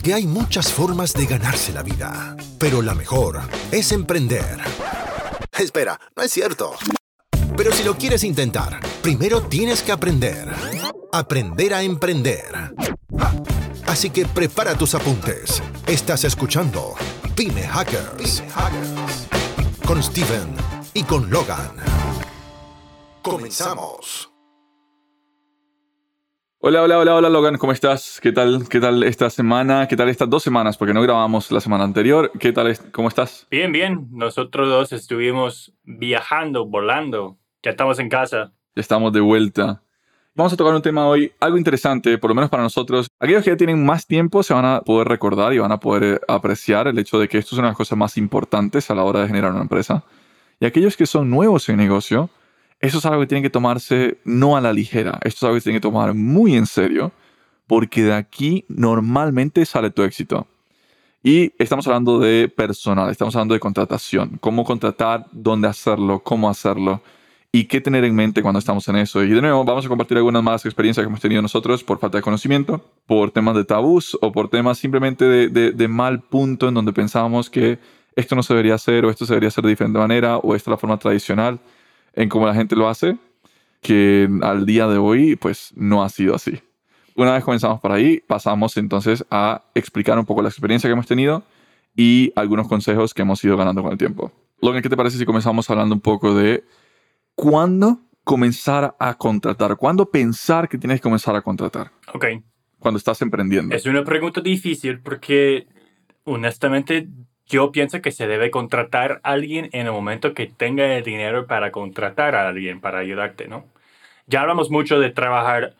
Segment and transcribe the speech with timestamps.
[0.00, 3.38] Porque hay muchas formas de ganarse la vida, pero la mejor
[3.70, 4.56] es emprender.
[5.52, 6.72] Espera, no es cierto.
[7.54, 10.48] Pero si lo quieres intentar, primero tienes que aprender.
[11.12, 12.46] Aprender a emprender.
[13.88, 15.62] Así que prepara tus apuntes.
[15.86, 16.94] Estás escuchando
[17.34, 18.42] Pyme Hackers.
[19.86, 20.54] Con Steven
[20.94, 21.72] y con Logan.
[23.20, 24.30] Comenzamos.
[26.62, 28.20] Hola, hola, hola, hola Logan, ¿cómo estás?
[28.22, 29.88] ¿Qué tal, qué tal esta semana?
[29.88, 30.76] ¿Qué tal estas dos semanas?
[30.76, 32.30] Porque no grabamos la semana anterior.
[32.38, 33.46] ¿Qué tal, cómo estás?
[33.50, 34.08] Bien, bien.
[34.10, 37.38] Nosotros dos estuvimos viajando, volando.
[37.62, 38.52] Ya estamos en casa.
[38.76, 39.82] Ya estamos de vuelta.
[40.34, 43.08] Vamos a tocar un tema hoy, algo interesante, por lo menos para nosotros.
[43.18, 46.04] Aquellos que ya tienen más tiempo se van a poder recordar y van a poder
[46.04, 48.94] eh, apreciar el hecho de que esto es una de las cosas más importantes a
[48.94, 50.04] la hora de generar una empresa.
[50.60, 52.28] Y aquellos que son nuevos en negocio,
[52.80, 55.60] eso es algo que tiene que tomarse no a la ligera, esto es algo que
[55.60, 57.12] tiene que tomar muy en serio,
[57.66, 60.46] porque de aquí normalmente sale tu éxito.
[61.22, 67.02] Y estamos hablando de personal, estamos hablando de contratación, cómo contratar, dónde hacerlo, cómo hacerlo
[67.52, 69.22] y qué tener en mente cuando estamos en eso.
[69.22, 72.16] Y de nuevo, vamos a compartir algunas más experiencias que hemos tenido nosotros por falta
[72.16, 76.74] de conocimiento, por temas de tabús o por temas simplemente de, de mal punto en
[76.74, 77.78] donde pensábamos que
[78.16, 80.70] esto no se debería hacer o esto se debería hacer de diferente manera o esta
[80.70, 81.60] es la forma tradicional
[82.14, 83.16] en cómo la gente lo hace,
[83.80, 86.60] que al día de hoy pues no ha sido así.
[87.16, 91.06] Una vez comenzamos por ahí, pasamos entonces a explicar un poco la experiencia que hemos
[91.06, 91.42] tenido
[91.96, 94.32] y algunos consejos que hemos ido ganando con el tiempo.
[94.62, 96.64] Logan, ¿qué te parece si comenzamos hablando un poco de
[97.34, 99.76] cuándo comenzar a contratar?
[99.76, 101.90] ¿Cuándo pensar que tienes que comenzar a contratar?
[102.12, 102.26] Ok.
[102.78, 103.74] Cuando estás emprendiendo.
[103.74, 105.66] Es una pregunta difícil porque
[106.24, 107.08] honestamente
[107.50, 111.46] yo pienso que se debe contratar a alguien en el momento que tenga el dinero
[111.46, 113.66] para contratar a alguien para ayudarte, ¿no?
[114.26, 115.74] Ya hablamos mucho de trabajar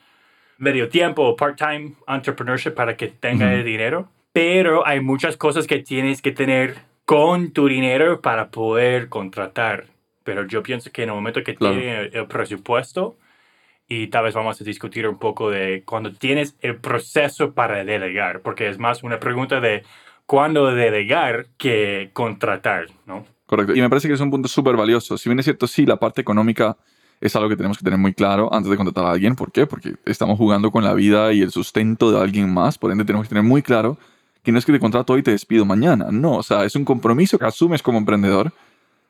[0.59, 5.79] medio tiempo o part-time entrepreneurship para que tenga el dinero, pero hay muchas cosas que
[5.79, 9.86] tienes que tener con tu dinero para poder contratar.
[10.25, 13.17] Pero yo pienso que en el momento que tienes el presupuesto,
[13.89, 18.41] y tal vez vamos a discutir un poco de cuando tienes el proceso para delegar,
[18.41, 19.83] porque es más una pregunta de
[20.30, 23.24] cuándo delegar que contratar, ¿no?
[23.46, 23.74] Correcto.
[23.74, 25.18] Y me parece que es un punto súper valioso.
[25.18, 26.77] Si bien es cierto, sí, la parte económica
[27.20, 29.35] es algo que tenemos que tener muy claro antes de contratar a alguien.
[29.35, 29.67] ¿Por qué?
[29.67, 32.79] Porque estamos jugando con la vida y el sustento de alguien más.
[32.79, 33.98] Por ende, tenemos que tener muy claro
[34.45, 36.13] que no es que te contrato hoy y te despido mañana.
[36.13, 38.52] No, o sea, es un compromiso que asumes como emprendedor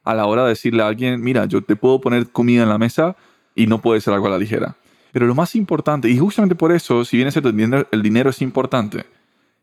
[0.05, 2.79] a la hora de decirle a alguien, mira, yo te puedo poner comida en la
[2.79, 3.15] mesa
[3.55, 4.75] y no puede ser algo a la ligera.
[5.13, 7.51] Pero lo más importante, y justamente por eso, si bien es cierto,
[7.91, 9.05] el dinero es importante,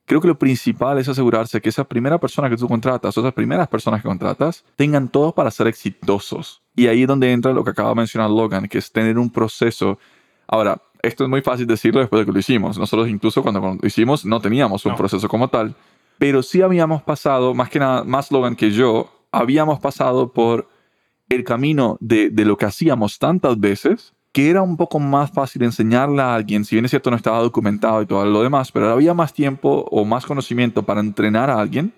[0.08, 3.34] creo que lo principal es asegurarse que esa primera persona que tú contratas o esas
[3.34, 6.64] primeras personas que contratas tengan todo para ser exitosos.
[6.76, 9.30] Y ahí es donde entra lo que acaba de mencionar Logan, que es tener un
[9.30, 10.00] proceso.
[10.48, 12.80] Ahora, esto es muy fácil decirlo después de que lo hicimos.
[12.80, 15.76] Nosotros incluso cuando lo hicimos no teníamos un proceso como tal,
[16.18, 20.70] pero sí habíamos pasado, más que nada, más Logan que yo, habíamos pasado por
[21.28, 25.64] el camino de, de lo que hacíamos tantas veces que era un poco más fácil
[25.64, 28.88] enseñarle a alguien, si bien es cierto no estaba documentado y todo lo demás, pero
[28.88, 31.92] había más tiempo o más conocimiento para entrenar a alguien,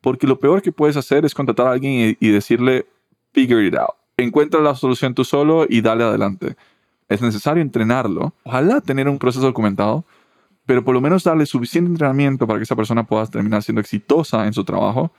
[0.00, 2.86] porque lo peor que puedes hacer es contratar a alguien y, decirle,
[3.34, 6.56] figure it out, encuentra la solución tú solo y dale adelante.
[7.06, 10.06] Es necesario entrenarlo, ojalá tener un proceso documentado,
[10.64, 14.46] pero por lo menos darle suficiente entrenamiento para que esa persona pueda terminar siendo exitosa
[14.46, 15.12] en su trabajo,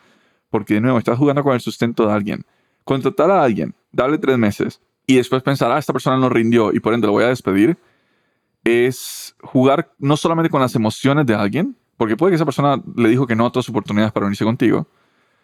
[0.49, 2.43] porque de nuevo estás jugando con el sustento de alguien.
[2.85, 6.79] Contratar a alguien, darle tres meses, y después pensar, ah, esta persona no rindió y
[6.79, 7.79] por ende lo voy a despedir,
[8.63, 13.09] es jugar no solamente con las emociones de alguien, porque puede que esa persona le
[13.09, 14.87] dijo que no a otras oportunidades para unirse contigo,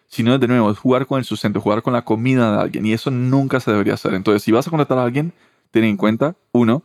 [0.06, 2.92] sino de nuevo, es jugar con el sustento, jugar con la comida de alguien y
[2.92, 4.14] eso nunca se debería hacer.
[4.14, 5.32] Entonces, si vas a contratar a alguien,
[5.72, 6.84] ten en cuenta, uno,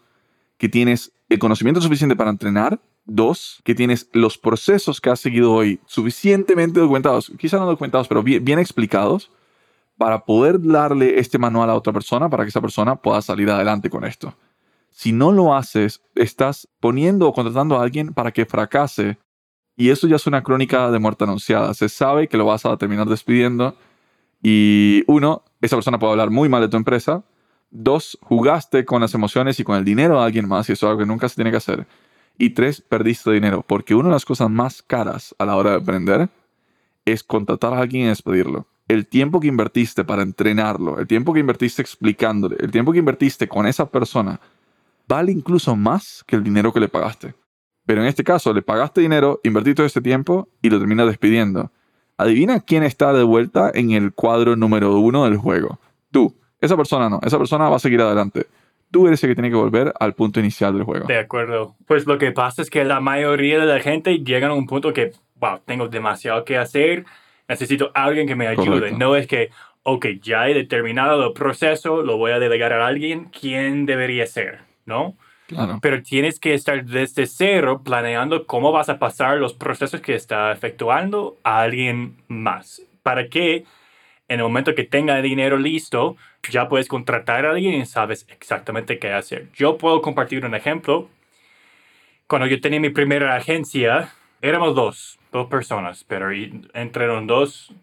[0.58, 5.54] que tienes el conocimiento suficiente para entrenar, dos, que tienes los procesos que has seguido
[5.54, 9.30] hoy suficientemente documentados, quizás no documentados, pero bien, bien explicados,
[10.02, 13.88] para poder darle este manual a otra persona para que esa persona pueda salir adelante
[13.88, 14.34] con esto.
[14.90, 19.20] Si no lo haces, estás poniendo o contratando a alguien para que fracase
[19.78, 21.76] y eso ya es una crónica de muerte anunciada.
[21.76, 23.76] Se sabe que lo vas a terminar despidiendo
[24.42, 27.24] y uno, esa persona puede hablar muy mal de tu empresa.
[27.70, 30.90] Dos, jugaste con las emociones y con el dinero de alguien más y eso es
[30.90, 31.86] algo que nunca se tiene que hacer.
[32.40, 35.78] Y tres, perdiste dinero porque una de las cosas más caras a la hora de
[35.78, 36.30] aprender
[37.06, 41.40] es contratar a alguien y despedirlo el tiempo que invertiste para entrenarlo, el tiempo que
[41.40, 44.40] invertiste explicándole, el tiempo que invertiste con esa persona,
[45.08, 47.34] vale incluso más que el dinero que le pagaste.
[47.86, 51.72] Pero en este caso, le pagaste dinero, invertiste todo este tiempo y lo terminas despidiendo.
[52.18, 55.80] Adivina quién está de vuelta en el cuadro número uno del juego.
[56.12, 56.36] Tú.
[56.60, 57.20] Esa persona no.
[57.24, 58.46] Esa persona va a seguir adelante.
[58.92, 61.08] tú eres el que tiene que volver al punto inicial del juego.
[61.08, 61.76] De acuerdo.
[61.88, 64.92] Pues lo que pasa es que la mayoría de la gente llega a un punto
[64.92, 67.06] que, wow, tengo demasiado que hacer,
[67.52, 68.66] necesito a alguien que me ayude.
[68.66, 68.98] Correcto.
[68.98, 69.50] No es que,
[69.84, 74.60] ok, ya he determinado el proceso, lo voy a delegar a alguien, ¿quién debería ser?
[74.86, 75.16] ¿No?
[75.48, 80.16] Claro, Pero tienes que estar desde cero planeando cómo vas a pasar los procesos que
[80.16, 82.82] está efectuando a alguien más.
[83.04, 83.66] Para que
[84.30, 86.16] en el momento que tenga el dinero listo,
[86.50, 89.50] ya puedes contratar a alguien y sabes exactamente qué hacer.
[89.54, 91.10] Yo puedo compartir un ejemplo.
[92.28, 97.74] Cuando yo tenía mi primera agencia, éramos dos, dos personas, pero y- entre los dos,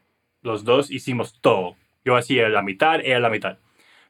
[0.42, 1.76] los dos hicimos todo.
[2.04, 3.58] Yo hacía la mitad, ella la mitad.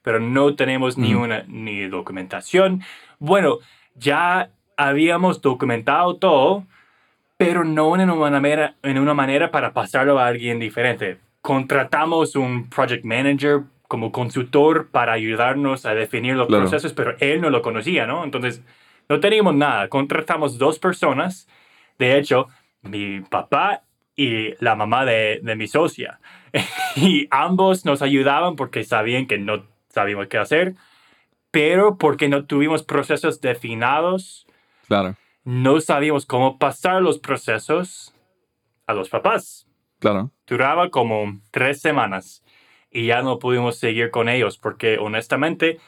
[0.03, 1.25] Pero no tenemos ni Ujú.
[1.25, 2.83] una ni documentación.
[3.19, 3.59] Bueno,
[3.95, 6.65] ya habíamos documentado todo,
[7.37, 11.19] pero no en una manera, en una manera para pasarlo a alguien diferente.
[11.41, 16.63] Contratamos un project manager como consultor para ayudarnos a definir los Claro.
[16.65, 18.23] procesos, pero él no lo conocía, ¿no?
[18.25, 18.63] Entonces,
[19.09, 19.89] no teníamos nada.
[19.89, 21.49] Contratamos dos personas.
[21.99, 22.49] De hecho,
[22.89, 23.83] mi papá
[24.17, 26.21] y la mamá de, de mi socia.
[26.97, 30.75] y ambos nos ayudaban porque sabían que no sabíamos qué hacer,
[31.51, 34.47] pero porque no tuvimos procesos definidos,
[34.87, 38.15] claro, no sabíamos cómo pasar los procesos
[38.87, 39.67] a los papás.
[39.99, 40.31] claro.
[40.47, 42.43] Duraba como tres semanas
[42.91, 45.79] y ya no pudimos seguir con ellos porque honestamente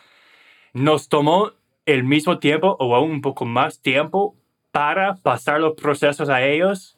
[0.74, 1.52] nos tomó
[1.86, 4.36] el mismo tiempo o aún un poco más tiempo
[4.70, 6.96] para pasar los procesos a ellos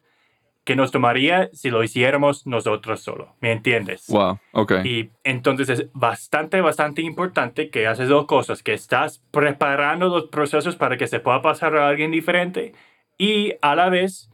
[0.65, 3.35] que nos tomaría si lo hiciéramos nosotros solo.
[3.41, 4.05] ¿Me entiendes?
[4.09, 4.73] Wow, ok.
[4.85, 10.77] Y entonces es bastante, bastante importante que haces dos cosas, que estás preparando los procesos
[10.77, 12.73] para que se pueda pasar a alguien diferente
[13.19, 14.31] y a la vez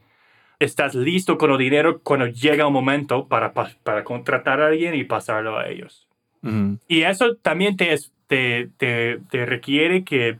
[0.59, 4.93] estás listo con el dinero cuando llega un momento para, pa- para contratar a alguien
[4.93, 6.07] y pasarlo a ellos.
[6.87, 10.37] Y eso también te, es- te, te, te requiere que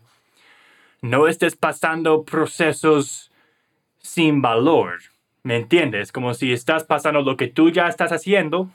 [1.02, 3.32] no estés pasando procesos
[4.00, 5.00] sin valor.
[5.44, 6.12] ¿Me entiendes?
[6.12, 8.70] Como si estás pasando lo que tú ya estás haciendo,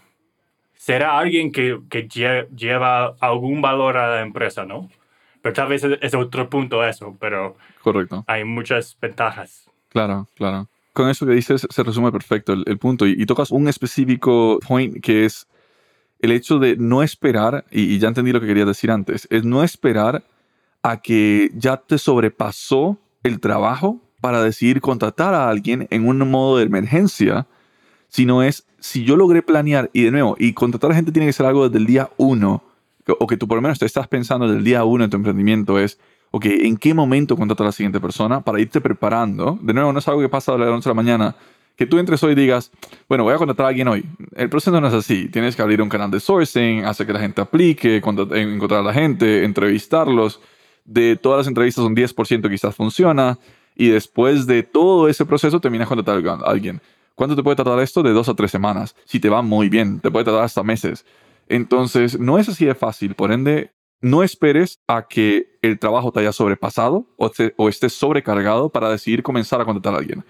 [0.74, 4.90] será alguien que, que lle- lleva algún valor a la empresa, ¿no?
[5.42, 8.24] Pero tal vez es, es otro punto eso, pero Correcto.
[8.26, 9.70] hay muchas ventajas.
[9.90, 10.68] Claro, claro.
[10.94, 14.58] Con eso que dices se resume perfecto el, el punto y, y tocas un específico
[14.66, 15.46] point que es
[16.20, 19.44] el hecho de no esperar, y, y ya entendí lo que querías decir antes, es
[19.44, 20.22] no esperar
[20.84, 26.58] a que ya te sobrepasó el trabajo para decidir contratar a alguien en un modo
[26.58, 27.46] de emergencia,
[28.08, 31.32] sino es si yo logré planear y de nuevo, y contratar a gente tiene que
[31.32, 32.62] ser algo desde el día uno,
[33.06, 35.16] o que tú por lo menos te estás pensando desde el día uno en tu
[35.16, 35.98] emprendimiento, es,
[36.32, 39.58] ok, ¿en qué momento contratar a la siguiente persona para irte preparando?
[39.62, 41.36] De nuevo, no es algo que pasa a las 11 de la mañana,
[41.76, 42.70] que tú entres hoy y digas,
[43.08, 44.04] bueno, voy a contratar a alguien hoy.
[44.36, 45.28] El proceso no es así.
[45.28, 48.92] Tienes que abrir un canal de sourcing, hacer que la gente aplique, encontrar a la
[48.92, 50.40] gente, entrevistarlos.
[50.84, 53.38] De todas las entrevistas, un 10% quizás funciona.
[53.74, 56.80] Y después de todo ese proceso, terminas contratando a alguien.
[57.14, 58.02] ¿Cuánto te puede tardar esto?
[58.02, 58.94] De dos a tres semanas.
[59.04, 61.04] Si te va muy bien, te puede tardar hasta meses.
[61.48, 63.14] Entonces, no es así de fácil.
[63.14, 68.68] Por ende, no esperes a que el trabajo te haya sobrepasado o, te- estés sobrecargado
[68.68, 70.24] para decidir comenzar a contratar a alguien.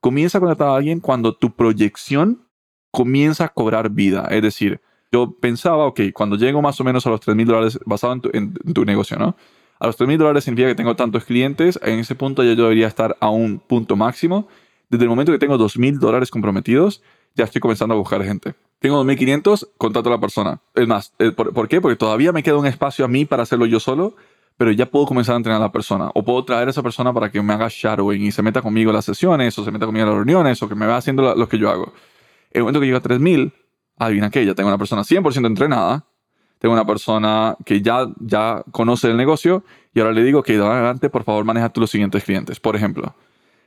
[0.00, 2.42] Comienza a contratar a alguien cuando tu proyección
[2.90, 4.26] comienza a cobrar vida.
[4.30, 4.80] Es decir,
[5.12, 8.20] yo pensaba, ok, cuando llego más o menos a los 3 mil dólares basado en
[8.20, 9.36] tu, en tu negocio, ¿no?
[9.82, 11.76] A los 3 mil dólares significa que tengo tantos clientes.
[11.82, 14.46] En ese punto ya yo debería estar a un punto máximo.
[14.88, 17.02] Desde el momento que tengo 2 mil dólares comprometidos,
[17.34, 18.54] ya estoy comenzando a buscar gente.
[18.78, 20.60] Tengo 2.500, contrato a la persona.
[20.76, 21.80] Es más, eh, ¿por, qué?
[21.80, 24.14] Porque todavía me queda un espacio a mí para hacerlo yo solo,
[24.56, 26.12] pero ya puedo comenzar a entrenar a la persona.
[26.14, 28.90] O puedo traer a esa persona para que me haga shadowing y se meta conmigo
[28.90, 31.34] a las sesiones, o se meta conmigo a las reuniones, o que me va haciendo
[31.34, 31.92] lo que yo hago.
[32.52, 33.52] En el momento que llego a 3.000,
[33.98, 36.06] adivina qué, ya tengo una persona 100% entrenada,
[36.62, 40.64] tengo una persona que ya, ya conoce el negocio, y ahora le digo que de
[40.64, 42.60] adelante, por favor, maneja tú los siguientes clientes.
[42.60, 43.16] Por ejemplo,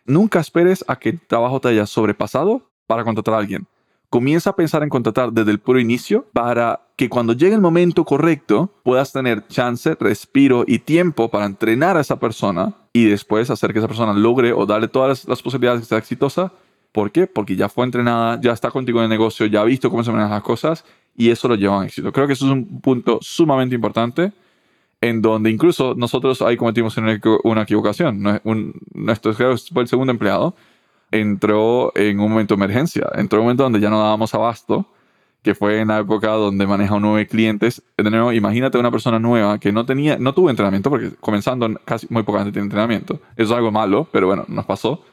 [0.05, 3.67] nunca esperes a que el trabajo te haya sobrepasado para contratar a alguien.
[4.09, 8.05] Comienza a pensar en contratar desde el puro inicio para que cuando llegue el momento
[8.05, 13.73] correcto puedas tener chance, respiro y tiempo para entrenar a esa persona y después hacer
[13.73, 16.53] que esa persona logre o darle todas las, posibilidades de sea exitosa.
[16.93, 17.27] ¿Por qué?
[17.27, 20.13] Porque ya fue entrenada, ya está contigo en el negocio, ya ha visto cómo se
[20.13, 20.85] manejan las cosas
[21.17, 22.11] y eso lo lleva a un éxito.
[22.11, 24.33] Creo que eso es un punto sumamente importante
[25.01, 28.41] en donde incluso nosotros ahí cometimos una, una equivocación.
[28.43, 30.55] Un- nuestro fue el segundo empleado
[31.11, 34.85] entró en un momento de emergencia, entró en un momento donde ya no dábamos abasto,
[35.43, 37.83] que fue en la época donde maneja nueve clientes.
[37.95, 42.07] De nuevo, imagínate una persona nueva que no tenía, no tuvo entrenamiento, porque comenzando casi
[42.09, 43.19] muy poca gente tiene entrenamiento.
[43.37, 45.03] Eso es algo malo, pero bueno, nos pasó.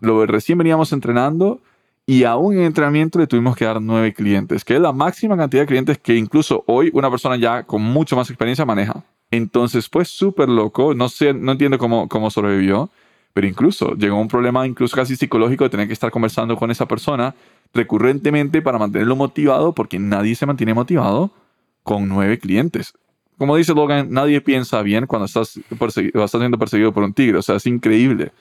[0.00, 1.60] Lo recién veníamos entrenando
[2.06, 5.62] y aún en entrenamiento le tuvimos que dar nueve clientes, que es la máxima cantidad
[5.62, 9.04] de clientes que incluso hoy una persona ya con mucho más experiencia maneja.
[9.30, 12.90] Entonces fue súper loco, no sé, no entiendo cómo, cómo sobrevivió,
[13.32, 16.86] pero incluso llegó un problema incluso casi psicológico de tener que estar conversando con esa
[16.86, 17.34] persona
[17.72, 21.30] recurrentemente para mantenerlo motivado, porque nadie se mantiene motivado
[21.82, 22.92] con nueve clientes.
[23.38, 27.42] Como dice Logan, nadie piensa bien cuando estás, estás siendo perseguido por un tigre, o
[27.42, 28.32] sea, es increíble.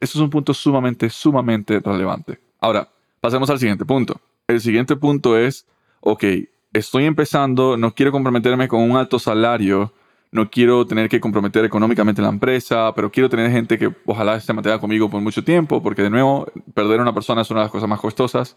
[0.00, 2.47] Eso es un punto sumamente, sumamente relevante.
[2.60, 2.88] Ahora,
[3.20, 4.20] pasemos al siguiente punto.
[4.46, 5.66] El siguiente punto es,
[6.00, 6.24] ok,
[6.72, 9.92] estoy empezando, no quiero comprometerme con un alto salario,
[10.30, 14.52] no quiero tener que comprometer económicamente la empresa, pero quiero tener gente que ojalá esté
[14.52, 17.64] mantenga conmigo por mucho tiempo, porque de nuevo, perder a una persona es una de
[17.64, 18.56] las cosas más costosas.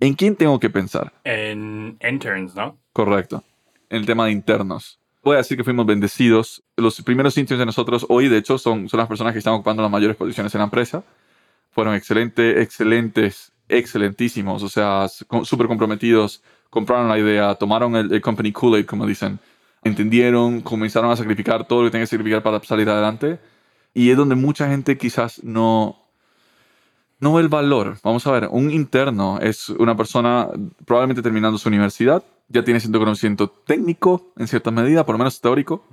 [0.00, 1.12] ¿En quién tengo que pensar?
[1.24, 2.78] En interns, ¿no?
[2.92, 3.42] Correcto.
[3.90, 4.98] En el tema de internos.
[5.24, 6.62] Voy a decir que fuimos bendecidos.
[6.76, 9.82] Los primeros interns de nosotros hoy, de hecho, son, son las personas que están ocupando
[9.82, 11.02] las mayores posiciones en la empresa.
[11.78, 15.06] Fueron excelentes, excelentes, excelentísimos, o sea,
[15.44, 19.38] súper comprometidos, compraron la idea, tomaron el, el company Kool-Aid, como dicen,
[19.84, 23.38] entendieron, comenzaron a sacrificar todo lo que tenían que sacrificar para salir adelante.
[23.94, 26.02] Y es donde mucha gente quizás no,
[27.20, 27.96] no ve el valor.
[28.02, 30.48] Vamos a ver, un interno es una persona
[30.84, 35.40] probablemente terminando su universidad, ya tiene cierto conocimiento técnico en cierta medida, por lo menos
[35.40, 35.84] teórico,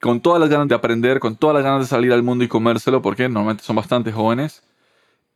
[0.00, 2.48] con todas las ganas de aprender, con todas las ganas de salir al mundo y
[2.48, 4.62] comérselo, porque normalmente son bastante jóvenes.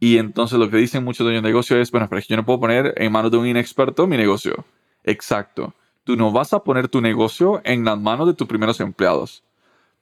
[0.00, 2.59] Y entonces lo que dicen muchos dueños de negocio es, bueno, pero yo no puedo
[2.59, 4.64] poner en manos de un inexperto mi negocio.
[5.04, 5.75] Exacto.
[6.04, 9.45] Tú no vas a poner tu negocio en las manos de tus primeros empleados.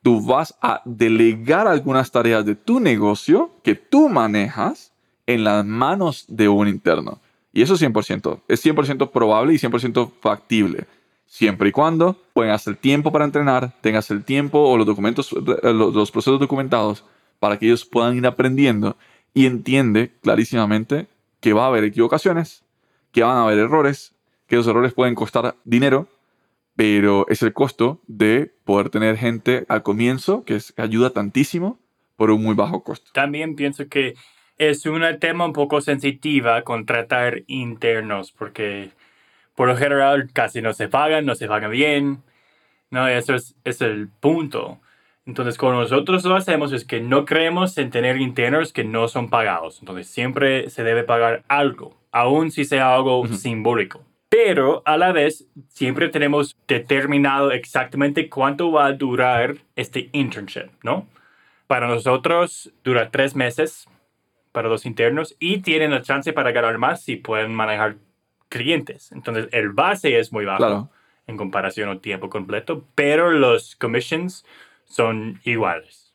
[0.03, 4.93] Tú vas a delegar algunas tareas de tu negocio que tú manejas
[5.27, 7.21] en las manos de un interno.
[7.53, 8.41] Y eso es 100%.
[8.47, 10.87] Es 100% probable y 100% factible.
[11.27, 15.73] Siempre y cuando tengas el tiempo para entrenar, tengas el tiempo o los documentos, eh,
[15.73, 17.05] los procesos documentados
[17.41, 18.97] para que ellos puedan ir aprendiendo
[19.39, 21.07] y entiende clarísimamente
[21.39, 22.65] que va a haber equivocaciones,
[23.13, 24.17] que van a haber errores,
[24.49, 26.09] que los errores pueden costar dinero,
[26.75, 31.79] pero es el costo de poder tener gente al comienzo que, es, ayuda tantísimo
[32.17, 33.13] por un muy bajo costo.
[33.15, 34.17] También pienso que
[34.57, 38.91] es un tema un poco sensitiva contratar internos porque
[39.55, 42.25] por lo general casi no se pagan, no se pagan bien.
[42.91, 44.81] No, eso es, es el punto.
[45.29, 49.29] Entonces, como nosotros lo hacemos es que no creemos en tener internos que no son
[49.29, 49.79] pagados.
[49.81, 54.03] Entonces, siempre se debe pagar algo, aun si sea algo simbólico.
[54.31, 61.07] Pero a la vez, siempre tenemos determinado exactamente cuánto va a durar este internship, ¿no?
[61.67, 63.87] Para nosotros dura tres meses
[64.53, 67.97] para los internos y tienen la chance para ganar más si pueden manejar
[68.49, 69.13] clientes.
[69.13, 70.89] Entonces, el base es muy bajo
[71.27, 74.47] en comparación al tiempo completo, pero los commissions
[74.89, 76.15] son iguales.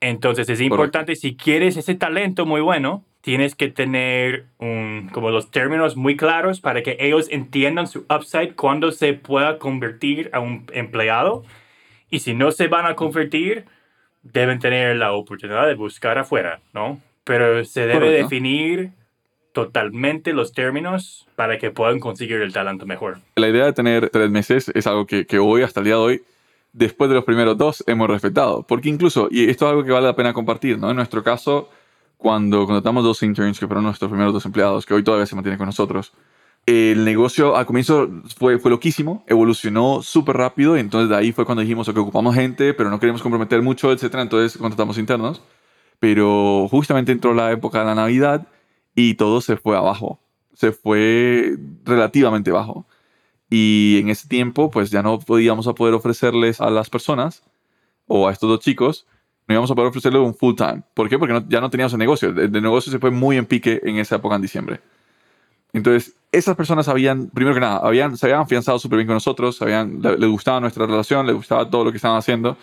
[0.00, 5.50] Entonces es importante, si quieres ese talento muy bueno, tienes que tener un, como los
[5.52, 10.66] términos muy claros para que ellos entiendan su upside cuando se pueda convertir a un
[10.72, 11.44] empleado.
[12.10, 13.64] Y si no se van a convertir,
[14.22, 17.00] deben tener la oportunidad de buscar afuera, ¿no?
[17.24, 18.90] Pero se debe definir
[19.52, 23.18] totalmente los términos para que puedan conseguir el talento mejor.
[23.36, 26.00] La idea de tener tres meses es algo que, que hoy, hasta el día de
[26.00, 26.22] hoy,
[26.72, 28.64] después de los primeros dos hemos respetado.
[28.66, 30.90] Porque incluso, y esto es algo que vale la pena compartir, ¿no?
[30.90, 31.68] En nuestro caso,
[32.16, 35.58] cuando contratamos dos interns, que fueron nuestros primeros dos empleados, que hoy todavía se mantienen
[35.58, 36.12] con nosotros,
[36.64, 41.44] el negocio al comienzo fue, fue loquísimo, evolucionó súper rápido y entonces de ahí fue
[41.44, 44.14] cuando dijimos que ocupamos gente, pero no queremos comprometer mucho, etc.
[44.18, 45.42] Entonces contratamos internos.
[45.98, 48.46] Pero justamente entró la época de la Navidad
[48.94, 50.20] y todo se fue abajo.
[50.54, 52.86] Se fue relativamente bajo.
[53.54, 57.42] Y en ese tiempo, pues ya no podíamos a poder ofrecerles a las personas
[58.06, 59.06] o a estos dos chicos,
[59.46, 60.80] no íbamos a poder ofrecerles un full time.
[60.94, 61.18] ¿Por qué?
[61.18, 62.30] Porque ya no teníamos el negocio.
[62.30, 64.80] El, negocio se fue muy en pique en esa época en diciembre.
[65.74, 69.60] Entonces, esas personas habían, primero que nada, habían, se habían afianzado súper bien con nosotros,
[69.60, 72.56] habían, les gustaba nuestra relación, les gustaba todo lo que estaban haciendo,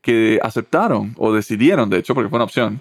[0.00, 2.80] que aceptaron o decidieron, de hecho, porque fue una opción,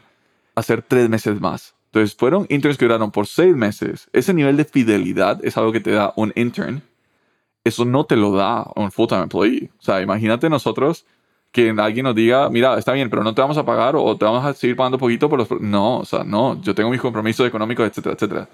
[0.56, 1.76] hacer tres meses más.
[1.88, 4.08] Entonces, fueron interns que duraron por seis meses.
[4.14, 6.84] Ese nivel de fidelidad es algo que te da un intern
[7.64, 9.72] eso no te lo da un full-time employee.
[9.80, 11.06] O sea, imagínate nosotros
[11.52, 14.26] que alguien nos diga, mira, está bien, pero no te vamos a pagar o te
[14.26, 15.62] vamos a seguir pagando poquito por los...
[15.62, 18.50] No, o sea, no, yo tengo mis compromisos económicos, etcétera, etcétera.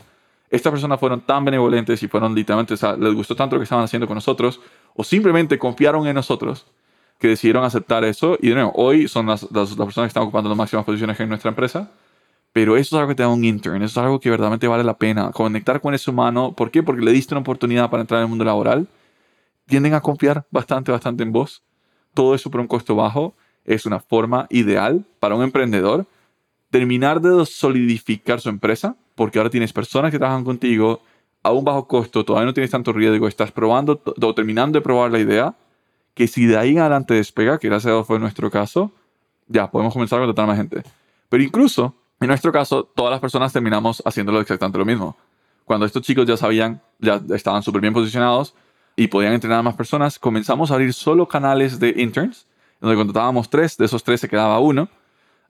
[0.49, 3.63] Estas personas fueron tan benevolentes y fueron literalmente, o sea, les gustó tanto lo que
[3.63, 4.61] estaban haciendo con nosotros
[4.93, 6.65] o simplemente confiaron en nosotros
[7.19, 10.49] que decidieron aceptar eso y de nuevo, hoy son las, las, personas que están ocupando
[10.49, 11.91] las máximas posiciones en nuestra empresa,
[12.55, 14.85] pero eso es algo que te da un intern, eso es algo que verdaderamente vale
[14.85, 16.83] la pena, conectar con ese humano, ¿por qué?
[16.83, 18.87] Porque le diste una oportunidad para entrar en el mundo laboral
[19.65, 21.63] tienden a confiar bastante, bastante en vos.
[22.13, 23.35] Todo eso por un costo bajo
[23.65, 26.05] es una forma ideal para un emprendedor
[26.69, 31.01] terminar de solidificar su empresa, porque ahora tienes personas que trabajan contigo
[31.43, 35.11] a un bajo costo, todavía no tienes tanto riesgo, estás probando o terminando de probar
[35.11, 35.55] la idea,
[36.13, 38.93] que si de ahí en adelante despega, que gracias a Dios fue nuestro caso,
[39.45, 40.83] ya podemos comenzar a contratar más gente.
[41.27, 45.17] Pero incluso, en nuestro caso, todas las personas terminamos haciéndolo exactamente lo mismo.
[45.65, 48.55] Cuando estos chicos ya sabían, ya estaban súper bien posicionados
[48.95, 52.47] y podían entrenar a más personas, comenzamos a abrir solo canales de interns,
[52.79, 54.89] donde contratábamos tres, de esos tres se quedaba uno,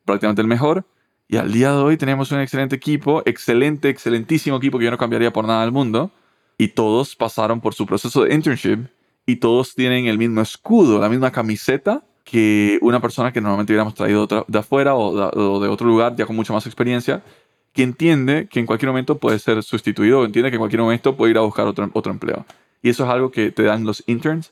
[0.05, 0.86] prácticamente el mejor,
[1.27, 4.98] y al día de hoy tenemos un excelente equipo, excelente, excelentísimo equipo que yo no
[4.98, 6.12] cambiaría por nada del mundo,
[6.57, 8.88] y todos pasaron por su proceso de internship
[9.25, 13.94] y todos tienen el mismo escudo, la misma camiseta que una persona que normalmente hubiéramos
[13.94, 17.24] traído de afuera o de, otro lugar ya con mucha más experiencia,
[17.72, 21.32] que entiende que en cualquier momento puede ser sustituido entiende que en cualquier momento puede
[21.32, 22.46] ir a buscar otro, otro empleo.
[22.82, 24.51] Y eso es algo que te dan los interns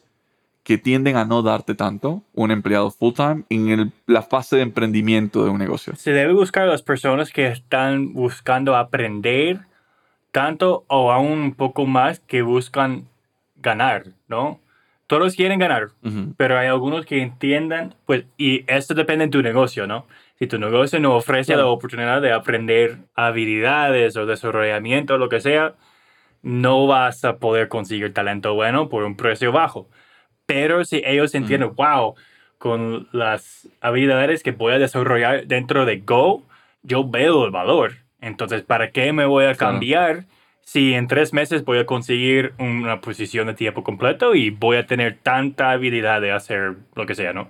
[0.64, 5.44] que tienden a no darte tanto un empleado full time en la fase de emprendimiento
[5.44, 5.96] de un negocio.
[5.96, 9.62] Se debe buscar a las personas que están buscando aprender
[10.32, 13.08] tanto o aún un poco más que buscan
[13.56, 14.60] ganar, ¿no?
[15.20, 15.90] Todos quieren ganar,
[16.38, 20.08] pero hay algunos que entiendan, pues, y esto depende de tu negocio, ¿no?
[20.40, 25.40] Si tu negocio no ofrece la oportunidad de aprender habilidades o desarrollamiento o lo que
[25.40, 25.76] sea,
[26.42, 29.88] no vas a poder conseguir talento bueno por un precio bajo.
[30.48, 32.16] Pero si ellos entienden, wow,
[32.58, 36.44] con las habilidades que voy a desarrollar dentro de Go,
[36.82, 37.94] yo veo el valor.
[38.20, 40.26] Entonces, ¿para qué me voy a cambiar?
[40.66, 44.86] Si en tres meses voy a conseguir una posición de tiempo completo y voy a
[44.86, 47.50] tener tanta habilidad de hacer lo que sea, ¿no?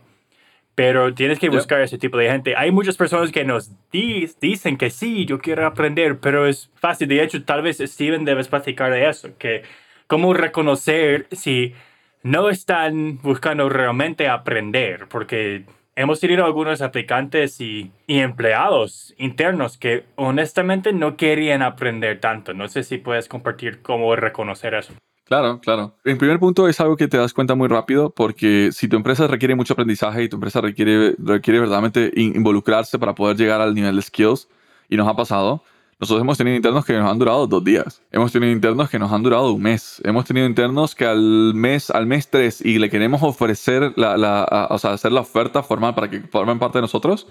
[0.75, 2.55] Pero tienes que buscar ese tipo de gente.
[2.55, 7.07] Hay muchas personas que nos dicen que sí, yo quiero aprender, pero es fácil.
[7.07, 9.61] De hecho, tal vez Steven debes platicar de eso, que
[10.07, 11.75] cómo reconocer si
[12.23, 15.65] no están buscando realmente aprender, porque
[15.95, 22.53] hemos tenido algunos aplicantes y, empleados internos que honestamente no querían aprender tanto.
[22.53, 24.93] No sé si puedes compartir cómo reconocer eso.
[25.25, 25.95] Claro, claro.
[26.03, 29.25] En primer punto es algo que te das cuenta muy rápido porque si tu empresa
[29.27, 33.95] requiere mucho aprendizaje y tu empresa requiere, requiere verdaderamente involucrarse para poder llegar al nivel
[33.95, 34.49] de skills,
[34.89, 35.63] y nos ha pasado,
[35.99, 38.01] nosotros hemos tenido internos que nos han durado dos días.
[38.11, 40.01] Hemos tenido internos que nos han durado un mes.
[40.03, 44.67] Hemos tenido internos que al mes, al mes tres y le queremos ofrecer la, la
[44.69, 47.27] o sea, hacer la oferta formal para que formen parte de nosotros.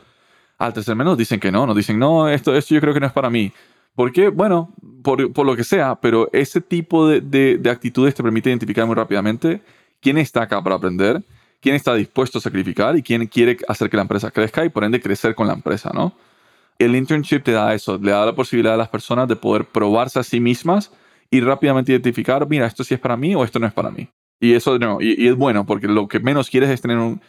[0.59, 3.01] Al tercer mes nos dicen que no, nos dicen, no, esto, esto yo creo que
[3.01, 3.53] no es para mí.
[3.95, 4.29] ¿Por qué?
[4.29, 8.49] Bueno, por, por lo que sea, pero ese tipo de, de, de actitudes te permite
[8.49, 9.63] identificar muy rápidamente
[10.01, 11.23] quién está acá para aprender,
[11.61, 14.85] quién está dispuesto a sacrificar y quién quiere hacer que la empresa crezca y por
[14.85, 16.15] ende crecer con la empresa, ¿no?
[16.83, 20.19] El internship te da eso, le da la posibilidad a las personas de poder probarse
[20.19, 20.93] a sí mismas
[21.31, 24.09] y rápidamente identificar, mira, esto sí es para mí o esto no es para mí.
[24.41, 27.21] Y eso no, y, es bueno porque lo que menos quieres es tener un,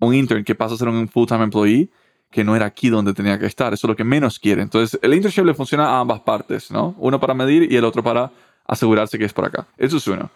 [0.00, 1.90] un intern que pasa a ser un full-time employee
[2.30, 3.72] que no era aquí donde tenía que estar.
[3.72, 4.62] Eso es lo que menos quiere.
[4.62, 6.94] Entonces, el internship le funciona a ambas partes, ¿no?
[6.98, 8.32] Uno para medir y el otro para
[8.66, 9.66] asegurarse que es por acá.
[9.78, 10.30] Eso es uno.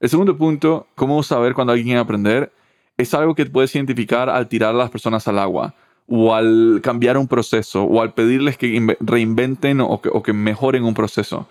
[0.00, 2.52] El segundo punto, cómo saber cuando alguien quiere aprender,
[2.96, 5.74] es algo que puedes identificar al tirar a las personas al agua
[6.06, 11.48] o al cambiar un proceso o al pedirles que reinventen o que, mejoren un proceso.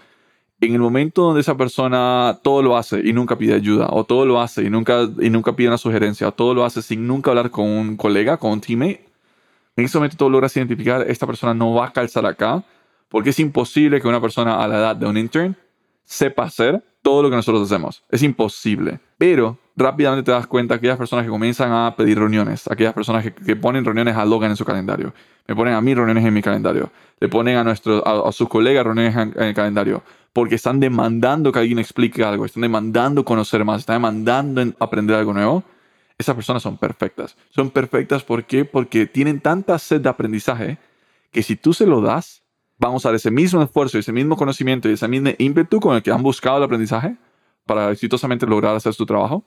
[0.62, 4.26] En el momento donde esa persona todo lo hace y nunca pide ayuda, o todo
[4.26, 7.32] lo hace y nunca, y nunca pide una sugerencia, o todo lo hace sin nunca
[7.32, 9.06] hablar con un colega, con un teammate,
[9.76, 12.64] en ese momento tú logras identificar, esta persona no va a calzar acá,
[13.10, 15.56] porque es imposible que una persona a la edad de un intern
[16.06, 18.04] sepa hacer todo lo que nosotros hacemos.
[18.10, 19.00] Es imposible.
[19.18, 23.56] Pero rápidamente te das cuenta aquellas personas que comienzan a pedir reuniones, aquellas personas que,
[23.56, 25.14] ponen reuniones a Logan en su calendario,
[25.48, 28.84] me ponen a mí reuniones en mi calendario, le ponen a, nuestro, a, sus colegas
[28.86, 33.82] reuniones en, el calendario, porque están demandando que alguien explique algo, están demandando conocer más,
[33.82, 35.64] están demandando aprender algo nuevo.
[36.18, 37.36] Esas personas son perfectas.
[37.50, 38.66] Son perfectas ¿por qué?
[38.66, 40.78] porque tienen tanta sed de aprendizaje
[41.32, 42.44] que si tú se lo das,
[42.78, 46.04] van a usar ese mismo esfuerzo, ese mismo conocimiento y ese mismo ímpetu con el
[46.04, 47.16] que han buscado el aprendizaje
[47.66, 49.44] para exitosamente lograr hacer su trabajo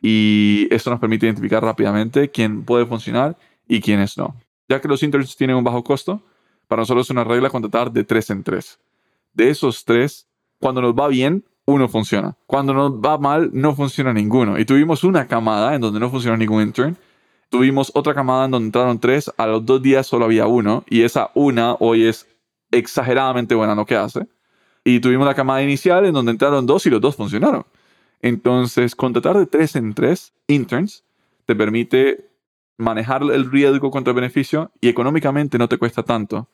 [0.00, 4.36] y esto nos permite identificar rápidamente quién puede funcionar y quiénes no.
[4.68, 6.22] Ya que los interns tienen un bajo costo,
[6.68, 8.78] para nosotros es una regla contratar de tres en tres.
[9.32, 10.28] De esos tres,
[10.60, 12.36] cuando nos va bien, uno funciona.
[12.46, 14.58] Cuando nos va mal, no funciona ninguno.
[14.58, 16.96] Y tuvimos una camada en donde no funcionó ningún intern.
[17.50, 21.02] Tuvimos otra camada en donde entraron tres, a los dos días solo había uno, y
[21.02, 22.26] esa una hoy es
[22.70, 24.26] exageradamente buena en lo que hace.
[24.84, 27.64] Y tuvimos la camada inicial en donde entraron dos y los dos funcionaron.
[28.22, 31.04] Entonces, contratar de tres en tres interns
[31.46, 32.26] te permite
[32.76, 36.48] manejar el riesgo contra el beneficio y económicamente no te cuesta tanto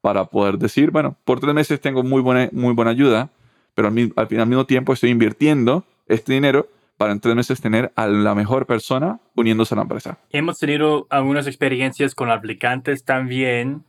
[0.00, 3.30] para poder decir, bueno, por tres meses tengo muy buena, muy buena ayuda,
[3.74, 8.06] pero al, al, mismo tiempo estoy invirtiendo este dinero para en tres meses tener a
[8.06, 10.18] la mejor persona uniéndose a la empresa.
[10.30, 13.84] Hemos tenido algunas experiencias con aplicantes también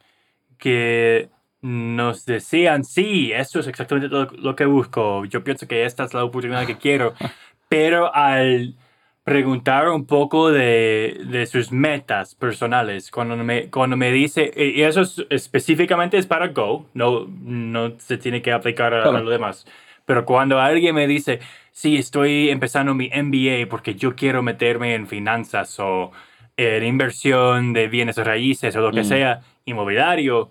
[0.58, 1.30] que
[1.62, 6.14] nos decían, sí, esto es exactamente lo, lo, que busco, yo pienso que esta es
[6.14, 7.14] la oportunidad que quiero,
[7.70, 8.76] pero al
[9.24, 13.12] preguntar un poco de, de, sus metas personales.
[13.12, 18.42] Cuando me, cuando me dice, y eso específicamente es para Go, no, no se tiene
[18.42, 19.66] que aplicar a, lo demás.
[20.06, 21.40] Pero cuando alguien me dice,
[21.72, 26.12] sí, estoy empezando mi MBA porque yo quiero meterme en finanzas o
[26.58, 29.06] en inversión de bienes raíces o lo que mm.
[29.06, 30.50] sea, inmobiliario,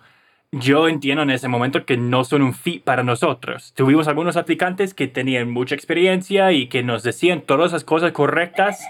[0.52, 3.72] yo entiendo en ese momento que no son un fit para nosotros.
[3.76, 8.84] Tuvimos algunos aplicantes que tenían mucha experiencia y que nos decían todas las cosas correctas,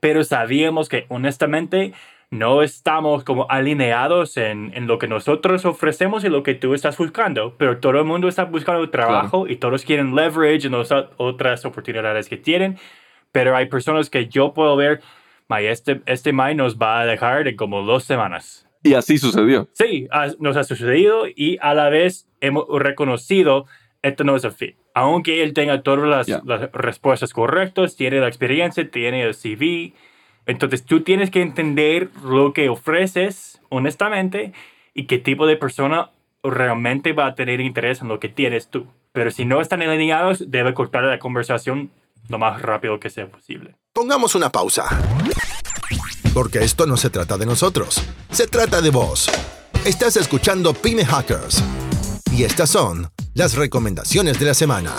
[0.00, 1.92] pero sabíamos que honestamente
[2.30, 6.98] no estamos como alineados en, en lo que nosotros ofrecemos y lo que tú estás
[6.98, 11.64] buscando, pero todo el mundo está buscando trabajo y todos quieren leverage en las otras
[11.64, 12.76] oportunidades que tienen,
[13.30, 15.00] pero hay personas que yo puedo ver,
[15.60, 19.68] este, este May nos va a dejar en como dos semanas y así sucedió.
[19.72, 20.06] Sí,
[20.38, 23.66] nos ha sucedido y a la vez hemos reconocido
[24.02, 24.76] esto no es el fit.
[24.92, 29.94] Aunque él tenga todas las, las, respuestas correctas, tiene la experiencia, tiene el CV,
[30.46, 34.52] entonces tú tienes que entender lo que ofreces honestamente
[34.92, 36.10] y qué tipo de persona
[36.42, 38.86] realmente va a tener interés en lo que tienes tú.
[39.12, 41.90] Pero si no están alineados, debe cortar la conversación
[42.28, 43.76] lo más rápido que sea posible.
[43.92, 44.84] Pongamos una pausa.
[46.34, 49.30] Porque esto no se trata de nosotros, se trata de vos.
[49.84, 51.62] Estás escuchando Pyme Hackers.
[52.32, 54.92] Y estas son las recomendaciones de la semana.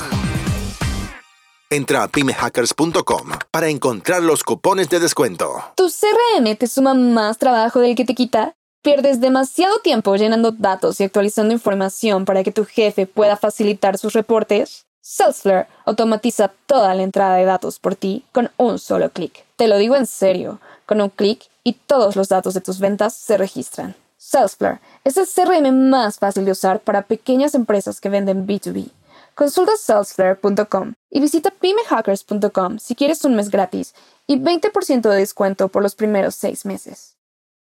[1.70, 5.62] Entra a pymehackers.com para encontrar los cupones de descuento.
[5.76, 8.56] ¿Tu CRM te suma más trabajo del que te quita?
[8.82, 14.14] ¿Pierdes demasiado tiempo llenando datos y actualizando información para que tu jefe pueda facilitar sus
[14.14, 14.86] reportes?
[15.02, 19.44] Salesforce automatiza toda la entrada de datos por ti con un solo clic.
[19.56, 20.60] Te lo digo en serio.
[20.86, 23.96] Con un clic y todos los datos de tus ventas se registran.
[24.18, 28.90] Salesforce es el CRM más fácil de usar para pequeñas empresas que venden B2B.
[29.34, 33.94] Consulta salesforce.com y visita pymehackers.com si quieres un mes gratis
[34.28, 37.18] y 20% de descuento por los primeros seis meses.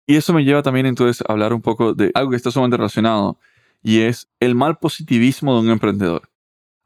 [0.06, 2.78] Y eso me lleva también entonces a hablar un poco de algo que está sumamente
[2.78, 3.38] relacionado
[3.82, 6.29] y es el mal positivismo de un emprendedor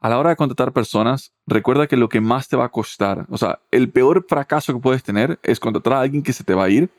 [0.05, 3.25] a la hora de contratar personas, recuerda que lo que más te va a costar,
[3.31, 6.53] o sea, el peor fracaso que puedes tener es contratar a alguien que se te
[6.53, 6.91] va a ir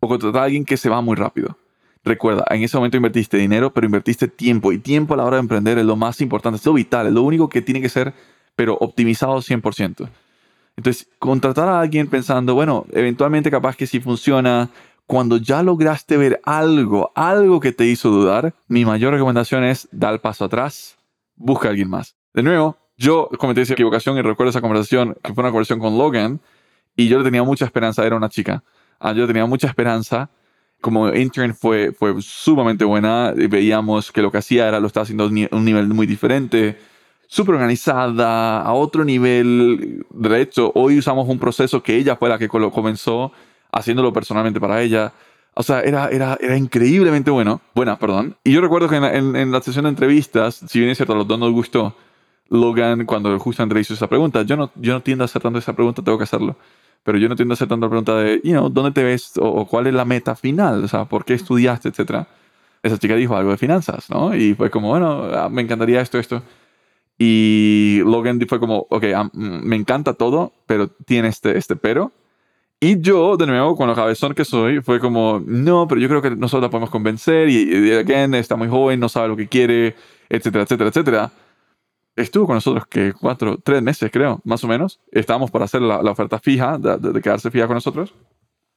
[0.00, 1.56] o contratar a alguien que se va muy rápido.
[2.04, 5.40] Recuerda, en ese momento invertiste dinero, pero invertiste tiempo y tiempo a la hora de
[5.40, 8.12] emprender es lo más importante, es lo vital, es lo único que tiene que ser,
[8.54, 10.10] pero optimizado 100%.
[10.76, 14.68] Entonces, contratar a alguien pensando, bueno, eventualmente capaz que si funciona,
[15.06, 20.20] cuando ya lograste ver algo, algo que te hizo dudar, mi mayor recomendación es dar
[20.20, 20.98] paso atrás,
[21.34, 22.14] busca a alguien más.
[22.34, 25.98] De nuevo, yo cometí esa equivocación y recuerdo esa conversación, que fue una conversación con
[25.98, 26.40] Logan,
[26.96, 28.62] y yo le tenía mucha esperanza, era una chica.
[29.00, 30.30] Ah, yo tenía mucha esperanza.
[30.80, 35.24] Como intern fue, fue sumamente buena, veíamos que lo que hacía era lo estaba haciendo
[35.24, 36.78] a un nivel muy diferente,
[37.28, 40.04] súper organizada, a otro nivel.
[40.10, 43.32] De hecho, hoy usamos un proceso que ella fue la que comenzó
[43.70, 45.12] haciéndolo personalmente para ella.
[45.54, 47.60] O sea, era, era, era increíblemente bueno.
[47.74, 48.36] Buena, perdón.
[48.42, 51.16] Y yo recuerdo que en, en la sesión de entrevistas, si bien es cierto, a
[51.16, 51.94] los dos nos gustó,
[52.52, 54.42] Logan cuando justamente le hizo esa pregunta.
[54.42, 56.56] Yo no, yo no tiendo a hacer tanto esa pregunta, tengo que hacerlo.
[57.02, 59.32] Pero yo no tiendo a hacer tanto la pregunta de, you know, ¿dónde te ves?
[59.40, 62.28] O, cuál es la meta final, o sea, ¿por qué estudiaste, etcétera?
[62.82, 64.36] Esa chica dijo algo de finanzas, ¿no?
[64.36, 66.42] Y fue como, bueno, ah, me encantaría esto, esto.
[67.18, 72.12] Y Logan fue como, ok, me encanta todo, pero tiene este, este pero.
[72.80, 76.20] Y yo, de nuevo, con lo cabezón que soy, fue como, no, pero yo creo
[76.22, 79.48] que nosotros la podemos convencer y, y again, está muy joven, no sabe lo que
[79.48, 79.94] quiere,
[80.28, 81.32] etcétera, etcétera, etcétera
[82.16, 85.00] estuvo con nosotros que cuatro, tres meses creo, más o menos.
[85.10, 88.14] Estábamos para hacer la, oferta fija, de, quedarse fija con nosotros.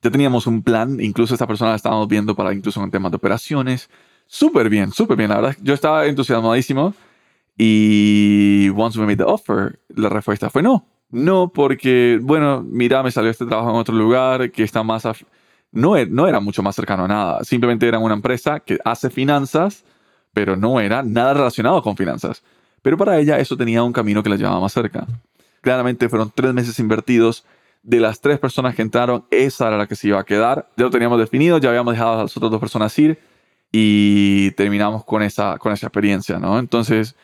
[0.02, 3.18] Ya teníamos un plan, incluso esta persona la estábamos viendo para incluso en temas de
[3.18, 3.90] operaciones.
[4.28, 5.58] Súper bien, súper bien, la verdad.
[5.62, 6.94] Yo estaba entusiasmadísimo
[7.58, 10.88] y once we made the offer, la respuesta fue no.
[11.10, 15.08] No, porque, bueno, mira, me salió este trabajo en otro lugar que está más...
[15.72, 17.44] No, e, no era mucho más cercano a nada.
[17.44, 19.86] Simplemente era una empresa que hace finanzas,
[20.34, 22.44] pero no era nada relacionado con finanzas.
[22.86, 25.08] Pero para ella eso tenía un camino que la llevaba más cerca.
[25.62, 27.44] Claramente fueron tres meses invertidos.
[27.82, 30.70] De las tres personas que entraron, esa era la que se iba a quedar.
[30.78, 33.18] Ya lo teníamos definido, ya habíamos dejado a las otras dos personas ir
[33.72, 36.60] y terminamos con esa, con esa experiencia, ¿no?
[36.60, 37.16] Entonces,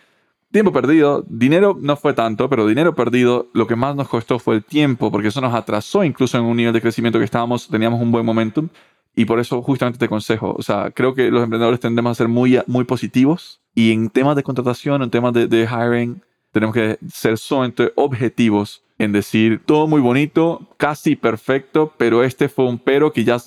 [0.52, 4.56] tiempo perdido, dinero no fue tanto, pero dinero perdido, lo que más nos costó fue
[4.56, 8.02] el tiempo, porque eso nos atrasó incluso en un nivel de crecimiento que estábamos, teníamos
[8.02, 8.68] un buen momentum.
[9.16, 12.30] Y por eso justamente te consejo, o sea, creo que los emprendedores tendemos a ser
[12.30, 16.98] muy, muy positivos y en temas de contratación, en temas de, de hiring, tenemos que
[17.12, 23.12] ser solamente objetivos en decir todo muy bonito, casi perfecto, pero este fue un pero
[23.14, 23.38] que ya,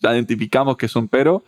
[0.00, 1.42] identificamos que es un pero.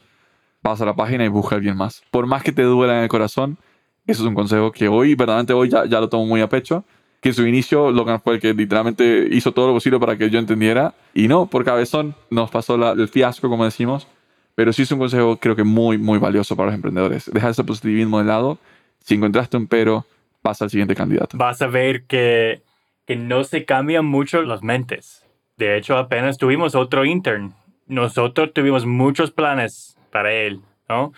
[0.62, 2.02] Pasa a la página y busca alguien más.
[2.10, 3.58] Por más que te duela en el corazón,
[4.06, 6.84] eso es un consejo que hoy, verdaderamente hoy ya, ya lo tomo muy a pecho.
[7.20, 10.28] que en su inicio Logan fue el que literalmente hizo todo lo posible para que
[10.28, 10.94] yo entendiera.
[11.14, 14.06] Y no, por cabezón nos pasó la- el fiasco, como decimos.
[14.54, 17.30] Pero sí es un consejo creo que muy, muy valioso para los emprendedores.
[17.32, 18.58] Deja ese positivismo de lado.
[19.00, 20.06] Si encontraste un pero,
[20.42, 21.36] pasa al siguiente candidato.
[21.36, 22.62] Vas a ver que,
[23.06, 25.24] que no se cambian mucho las mentes.
[25.56, 27.52] De hecho, apenas tuvimos otro intern.
[27.86, 31.12] Nosotros tuvimos muchos planes para él, ¿no?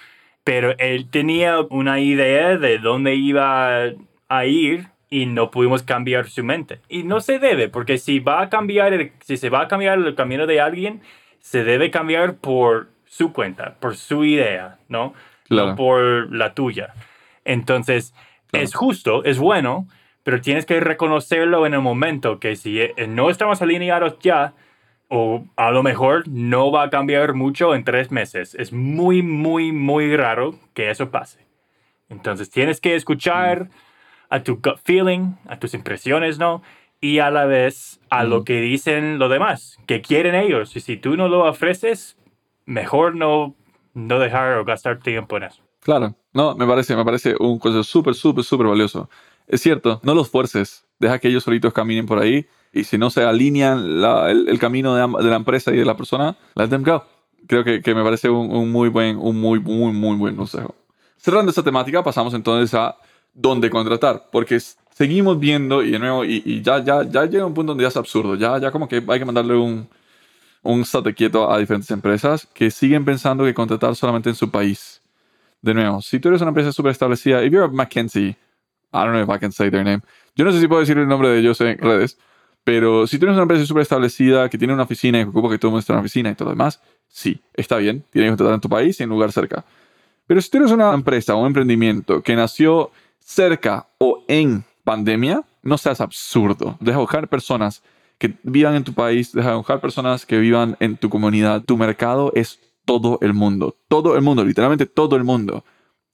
[0.45, 3.93] Pero él tenía una idea de dónde iba
[4.29, 6.81] a ir y no pudimos cambiar su mente.
[6.89, 10.15] Y no se debe, porque si va a cambiar, si se va a cambiar el
[10.15, 11.01] camino de alguien,
[11.41, 15.15] se debe cambiar por su cuenta, por su idea, ¿no?
[15.49, 15.71] Claro.
[15.71, 16.93] No por la tuya.
[17.45, 18.15] Entonces,
[18.51, 18.65] Claro.
[18.65, 19.87] es justo, es bueno,
[20.23, 24.53] pero tienes que reconocerlo en el momento que si eh, no estamos alineados ya,
[25.09, 28.55] o a lo mejor no va a cambiar mucho en tres meses.
[28.57, 31.39] Es muy, muy, muy raro que eso pase.
[32.09, 33.69] Entonces tienes que escuchar
[34.29, 36.63] a tu gut feeling, a tus impresiones, ¿no?
[37.01, 38.45] Y a la vez a lo Mm.
[38.45, 40.75] que dicen los demás, que quieren ellos.
[40.75, 42.17] Y si tú no lo ofreces,
[42.67, 43.55] mejor no,
[43.95, 45.63] no dejar o gastar tiempo en eso.
[45.81, 49.09] Claro, no, me parece, me parece un consejo súper, súper, súper valioso.
[49.47, 53.09] Es cierto, no los fuerces, deja que ellos solitos caminen por ahí y si no
[53.11, 56.69] se alinean la- el, el camino de, de la empresa y de la persona, let
[56.69, 57.05] them go.
[57.47, 60.75] Creo que, que me parece un, un muy buen, un muy, muy, muy buen consejo.
[61.17, 62.97] Cerrando esta temática, pasamos entonces a
[63.33, 64.59] dónde contratar, porque
[64.91, 67.89] seguimos viendo y de nuevo, y, y ya, ya, ya llega un punto donde ya
[67.89, 69.89] es absurdo, ya, ya como que hay que mandarle un,
[70.67, 75.01] un state quieto a diferentes empresas que siguen pensando que contratar solamente en su país.
[75.63, 78.37] De nuevo, si tú eres una empresa súper establecida, if you're a McKinsey, I
[78.93, 80.03] don't know if I can say their name.
[80.35, 82.19] Yo no sé si puedo decir el nombre de ellos en redes,
[82.63, 85.51] pero si tú eres una empresa súper establecida, que tiene una oficina y que ocupa
[85.51, 88.05] que todo el mundo esté en una oficina y todo lo demás, sí, está bien,
[88.11, 89.65] tienes que contratar en tu país y en lugar cerca.
[90.27, 95.43] Pero si tú eres una empresa o un emprendimiento que nació cerca o en pandemia,
[95.63, 96.77] no seas absurdo.
[96.81, 97.83] Deja de buscar personas
[98.19, 101.63] que vivan en tu país, deja de buscar personas que vivan en tu comunidad.
[101.65, 103.77] Tu mercado es todo el mundo.
[103.89, 105.65] Todo el mundo, literalmente todo el mundo.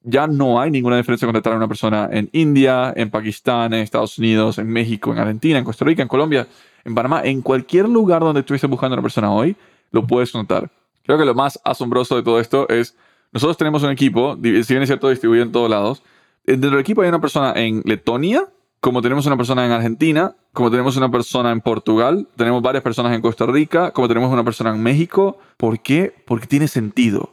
[0.02, 4.18] Ya no hay ninguna diferencia contratar a una persona en India, en Pakistán, en Estados
[4.18, 6.48] Unidos, en México, en Argentina, en Costa Rica, en Colombia,
[6.84, 9.54] en Panamá, en cualquier lugar donde estés buscando a una persona hoy,
[9.92, 10.72] lo puedes notar.
[11.04, 12.96] Creo que lo más asombroso de todo esto es,
[13.30, 16.02] nosotros tenemos un equipo, si bien es cierto, distribuido en todos lados.
[16.44, 18.48] Dentro del equipo hay una persona en Letonia,
[18.82, 23.14] como tenemos una persona en Argentina, como tenemos una persona en Portugal, tenemos varias personas
[23.14, 25.38] en Costa Rica, como tenemos una persona en México.
[25.56, 26.12] ¿Por qué?
[26.26, 27.32] Porque tiene sentido.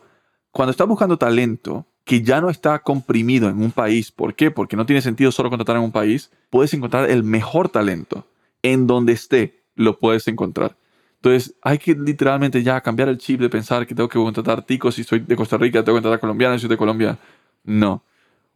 [0.52, 4.52] Cuando estás buscando talento que ya no está comprimido en un país, ¿por qué?
[4.52, 8.28] Porque no tiene sentido solo contratar en un país, puedes encontrar el mejor talento.
[8.62, 10.78] En donde esté, lo puedes encontrar.
[11.16, 14.94] Entonces, hay que literalmente ya cambiar el chip de pensar que tengo que contratar ticos
[14.94, 17.18] si soy de Costa Rica, tengo que contratar colombianos si soy de Colombia.
[17.64, 18.04] No.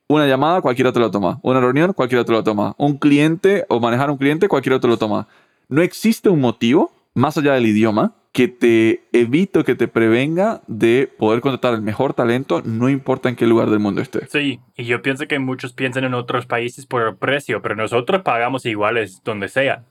[0.08, 1.40] Una llamada, cualquiera te lo toma.
[1.42, 2.76] Una reunión, cualquiera te lo toma.
[2.78, 5.28] Un cliente o manejar un cliente, cualquiera te lo toma.
[5.70, 10.62] No existe un motivo, más allá del idioma, que te evite o que te prevenga
[10.66, 14.26] de poder contratar el mejor talento, no importa en qué lugar del mundo esté.
[14.28, 18.24] Sí, y yo pienso que muchos piensan en otros países por el precio, pero nosotros
[18.24, 19.84] pagamos iguales donde sea.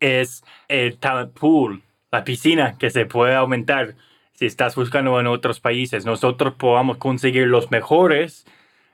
[0.00, 3.94] Es el talent pool, la piscina que se puede aumentar
[4.32, 6.06] si estás buscando en otros países.
[6.06, 8.46] Nosotros podamos conseguir los mejores,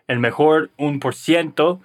[0.08, 1.80] el mejor 1%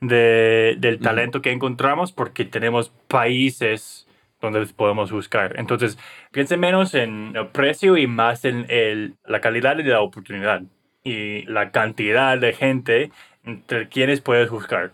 [0.00, 4.06] de, del talento que encontramos porque tenemos países
[4.40, 5.54] donde podemos buscar.
[5.58, 5.98] Entonces,
[6.30, 10.62] piensen menos en el precio y más en el, la calidad de la oportunidad
[11.02, 13.10] y la cantidad de gente
[13.44, 14.92] entre quienes puedes buscar.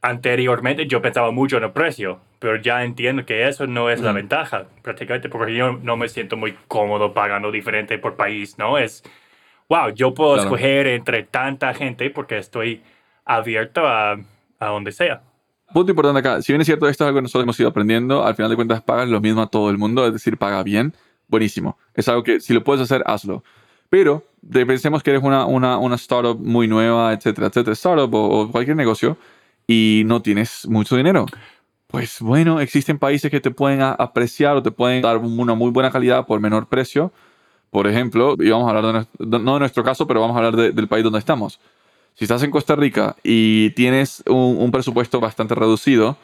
[0.00, 4.10] Anteriormente yo pensaba mucho en el precio, pero ya entiendo que eso no es la
[4.10, 8.78] ventaja, prácticamente porque yo no me siento muy cómodo pagando diferente por país, ¿no?
[8.78, 9.04] Es,
[9.72, 10.48] wow, yo puedo Claro.
[10.50, 12.82] escoger entre tanta gente porque estoy
[13.24, 14.16] abierto a,
[14.58, 15.22] a donde sea.
[15.72, 18.24] Punto importante acá, si bien es cierto, esto es algo que nosotros hemos ido aprendiendo,
[18.24, 20.92] al final de cuentas pagas lo mismo a todo el mundo, es decir, paga bien,
[21.28, 21.78] buenísimo.
[21.94, 23.42] Es algo que si lo puedes hacer, hazlo.
[23.88, 28.40] Pero de- pensemos que eres una, una, una startup muy nueva, etcétera, etcétera, startup o,
[28.42, 29.16] o cualquier negocio
[29.66, 31.24] y no tienes mucho dinero.
[31.86, 35.90] Pues bueno, existen países que te pueden apreciar o te pueden dar una muy buena
[35.90, 37.12] calidad por menor precio.
[37.72, 40.56] Por ejemplo, y vamos a hablar de no de nuestro caso, pero vamos a hablar
[40.56, 41.58] de- del país donde estamos.
[42.14, 46.18] Si estás en Costa Rica y tienes un, un presupuesto bastante reducido,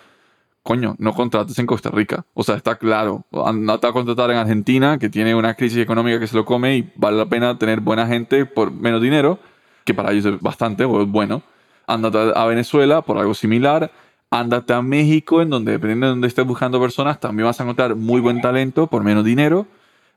[0.62, 2.26] coño, no contrates en Costa Rica.
[2.34, 3.24] O sea, está claro.
[3.32, 6.92] Andate a contratar en Argentina, que tiene una crisis económica que se lo come y
[6.96, 9.38] vale la pena tener buena gente por menos dinero,
[9.86, 11.42] que para ellos es bastante o es bueno.
[11.86, 13.90] Ándate a Venezuela por algo similar.
[14.30, 17.94] Ándate a México, en donde dependiendo de donde estés buscando personas, también vas a encontrar
[17.96, 19.66] muy buen talento por menos dinero.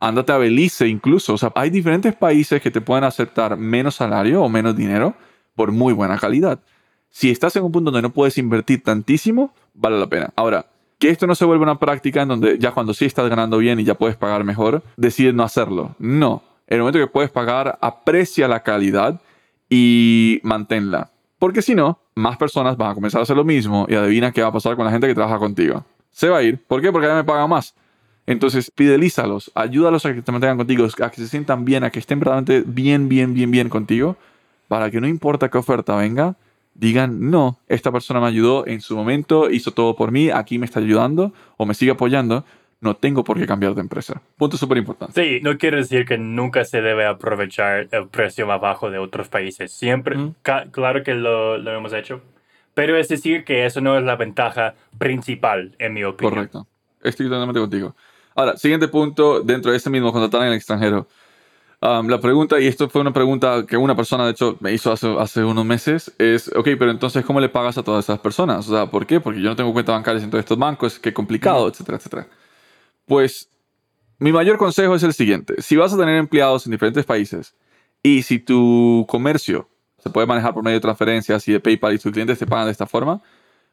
[0.02, 1.36] Ándate a Belice incluso.
[1.36, 5.14] O sea, hay diferentes países que te pueden aceptar menos salario o menos dinero
[5.56, 6.60] por muy buena calidad.
[7.12, 10.32] Si estás en un punto donde no puedes invertir tantísimo, vale la pena.
[10.36, 10.66] Ahora,
[10.98, 13.80] que esto no se vuelva una práctica en donde ya cuando sí estás ganando bien
[13.80, 15.96] y ya puedes pagar mejor, decides no hacerlo.
[16.00, 16.42] No.
[16.66, 19.22] En el momento que puedes pagar, aprecia la calidad
[19.70, 21.12] y manténla.
[21.38, 24.42] Porque si no, más personas van a comenzar a hacer lo mismo y adivina qué
[24.42, 25.86] va a pasar con la gente que trabaja contigo.
[26.10, 26.58] Se va a ir.
[26.66, 26.92] ¿Por qué?
[26.92, 27.76] Porque ya me pagan más.
[28.32, 32.00] Entonces, fidelízalos, ayúdalos a que te mantengan contigo, a que se sientan bien, a que
[32.00, 34.16] estén verdaderamente bien, bien, bien, bien contigo,
[34.70, 36.38] para que no importa qué oferta venga,
[36.74, 40.66] digan, no, esta persona me ayudó en su momento, hizo todo por mí, aquí me
[40.66, 42.46] está ayudando o me sigue apoyando,
[42.80, 44.22] no tengo por qué cambiar de empresa.
[44.38, 45.22] Punto súper importante.
[45.22, 49.28] Sí, no quiere decir que nunca se debe aprovechar el precio más bajo de otros
[49.28, 49.74] países.
[49.74, 50.18] Siempre,
[50.72, 52.22] claro que lo, lo, hemos hecho,
[52.74, 56.34] pero es decir que eso no es la ventaja principal, en mi opinión.
[56.34, 56.68] Correcto.
[57.04, 57.94] Estoy totalmente contigo.
[58.36, 61.08] Ahora, siguiente punto, dentro de este mismo, contratar en el extranjero.
[61.82, 64.92] Um, la pregunta, y esto fue una pregunta que una persona de hecho me hizo
[64.92, 68.70] hace, hace unos meses, es, ok, pero entonces, ¿cómo le pagas a todas esas personas?
[68.70, 69.20] O sea, ¿por qué?
[69.20, 72.28] Porque yo no tengo cuenta bancaria en todos estos bancos, qué complicado, etcétera, etcétera.
[73.06, 73.50] Pues
[74.20, 75.60] mi mayor consejo es el siguiente.
[75.64, 77.56] Si vas a tener empleados en diferentes países
[78.04, 79.68] y si tu comercio
[79.98, 82.66] se puede manejar por medio de transferencias y de PayPal y tus clientes te pagan
[82.66, 83.22] de esta forma,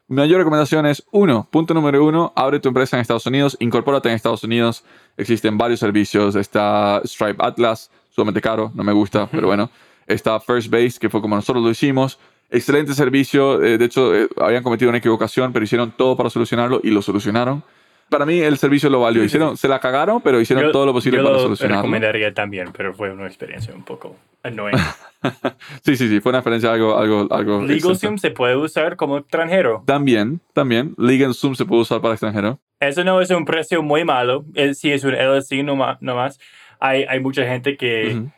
[0.09, 4.09] mi mayor recomendación es, uno, punto número uno, abre tu empresa en Estados Unidos, incorpórate
[4.09, 4.83] en Estados Unidos.
[5.17, 6.35] Existen varios servicios.
[6.35, 9.69] Está Stripe Atlas, sumamente caro, no me gusta, pero bueno.
[10.07, 12.17] Está First Base, que fue como nosotros lo hicimos.
[12.49, 13.63] Excelente servicio.
[13.63, 17.03] Eh, de hecho, eh, habían cometido una equivocación, pero hicieron todo para solucionarlo y lo
[17.03, 17.63] solucionaron.
[18.09, 19.23] Para mí el servicio lo valió.
[19.23, 21.57] Hicieron, se la cagaron, pero hicieron todo lo posible para solucionarlo.
[21.57, 24.77] Yo lo recomendaría también, pero fue una experiencia un poco annoying.
[25.83, 26.97] sí, sí, sí, fue una experiencia algo...
[26.97, 29.83] algo, algo LegalZoom se puede usar como extranjero.
[29.85, 30.95] También, también.
[30.97, 32.59] LegalZoom se puede usar para extranjero.
[32.79, 34.45] Eso no es un precio muy malo.
[34.73, 36.01] Si es un LLC nomás.
[36.01, 36.39] más.
[36.79, 38.29] Hay, hay mucha gente que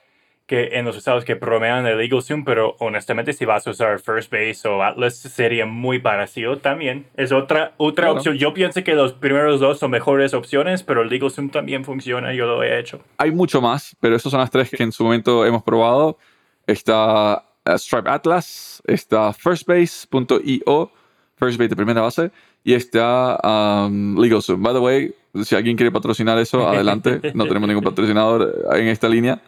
[0.51, 4.29] que en los estados que promedian el LegalZoom, pero honestamente si vas a usar First
[4.29, 7.05] Base o Atlas sería muy parecido también.
[7.15, 8.35] Es otra, otra opción.
[8.37, 12.47] Yo pienso que los primeros dos son mejores opciones, pero el LegalZoom también funciona, yo
[12.47, 12.99] lo he hecho.
[13.17, 16.17] Hay mucho más, pero esas son las tres que en su momento hemos probado.
[16.67, 20.91] Está eh, Stripe Atlas, está firstbase.io,
[21.37, 22.29] Firstbase de primera base,
[22.61, 24.61] y está um, LegalZoom.
[24.61, 27.21] By the way, si alguien quiere patrocinar eso, adelante.
[27.35, 29.41] No tenemos ningún patrocinador en esta línea.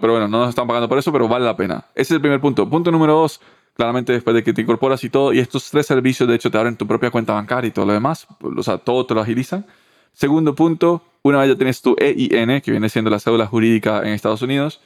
[0.00, 1.84] Pero bueno, no nos están pagando por eso, pero vale la pena.
[1.94, 2.68] Ese es el primer punto.
[2.68, 3.40] Punto número dos,
[3.74, 6.58] claramente después de que te incorporas y todo, y estos tres servicios de hecho te
[6.58, 9.66] abren tu propia cuenta bancaria y todo lo demás, o sea, todo te lo agilizan.
[10.12, 14.08] Segundo punto, una vez ya tienes tu EIN, que viene siendo la cédula jurídica en
[14.08, 14.80] Estados Unidos,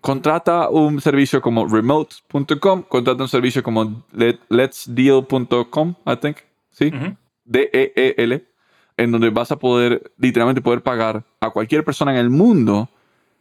[0.00, 6.38] contrata un servicio como remote.com, contrata un servicio como letsdeal.com, I think,
[6.70, 6.90] ¿sí?
[7.44, 8.44] D-E-E-L,
[8.96, 12.88] en donde vas a poder, literalmente poder pagar a cualquier persona en el mundo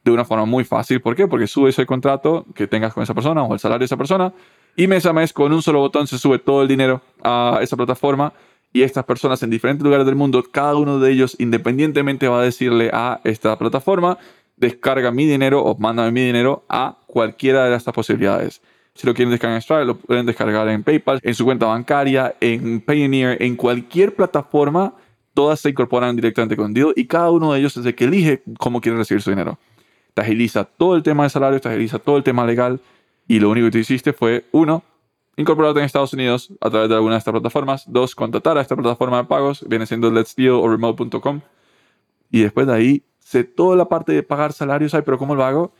[0.03, 1.01] de una forma muy fácil.
[1.01, 1.27] ¿Por qué?
[1.27, 4.33] Porque subes el contrato que tengas con esa persona o el salario de esa persona
[4.75, 7.75] y mes a mes con un solo botón se sube todo el dinero a esa
[7.77, 8.33] plataforma
[8.73, 12.43] y estas personas en diferentes lugares del mundo, cada uno de ellos independientemente va a
[12.43, 14.17] decirle a esta plataforma,
[14.55, 18.61] descarga mi dinero o mándame mi dinero a cualquiera de estas posibilidades.
[18.93, 22.35] Si lo quieren descargar en Stripe, lo pueden descargar en PayPal, en su cuenta bancaria,
[22.39, 24.93] en Payoneer, en cualquier plataforma,
[25.33, 28.79] todas se incorporan directamente con y cada uno de ellos es el que elige cómo
[28.79, 29.57] quiere recibir su dinero
[30.13, 32.79] te agiliza todo el tema de salario, te agiliza todo el tema legal
[33.27, 34.83] y lo único que tú hiciste fue, uno,
[35.37, 38.75] incorporarte en Estados Unidos a través de alguna de estas plataformas, dos, contratar a esta
[38.75, 41.41] plataforma de pagos, viene siendo Let's Deal o remote.com
[42.31, 45.73] y después de ahí, sé toda la parte de pagar salarios, pero ¿cómo lo hago?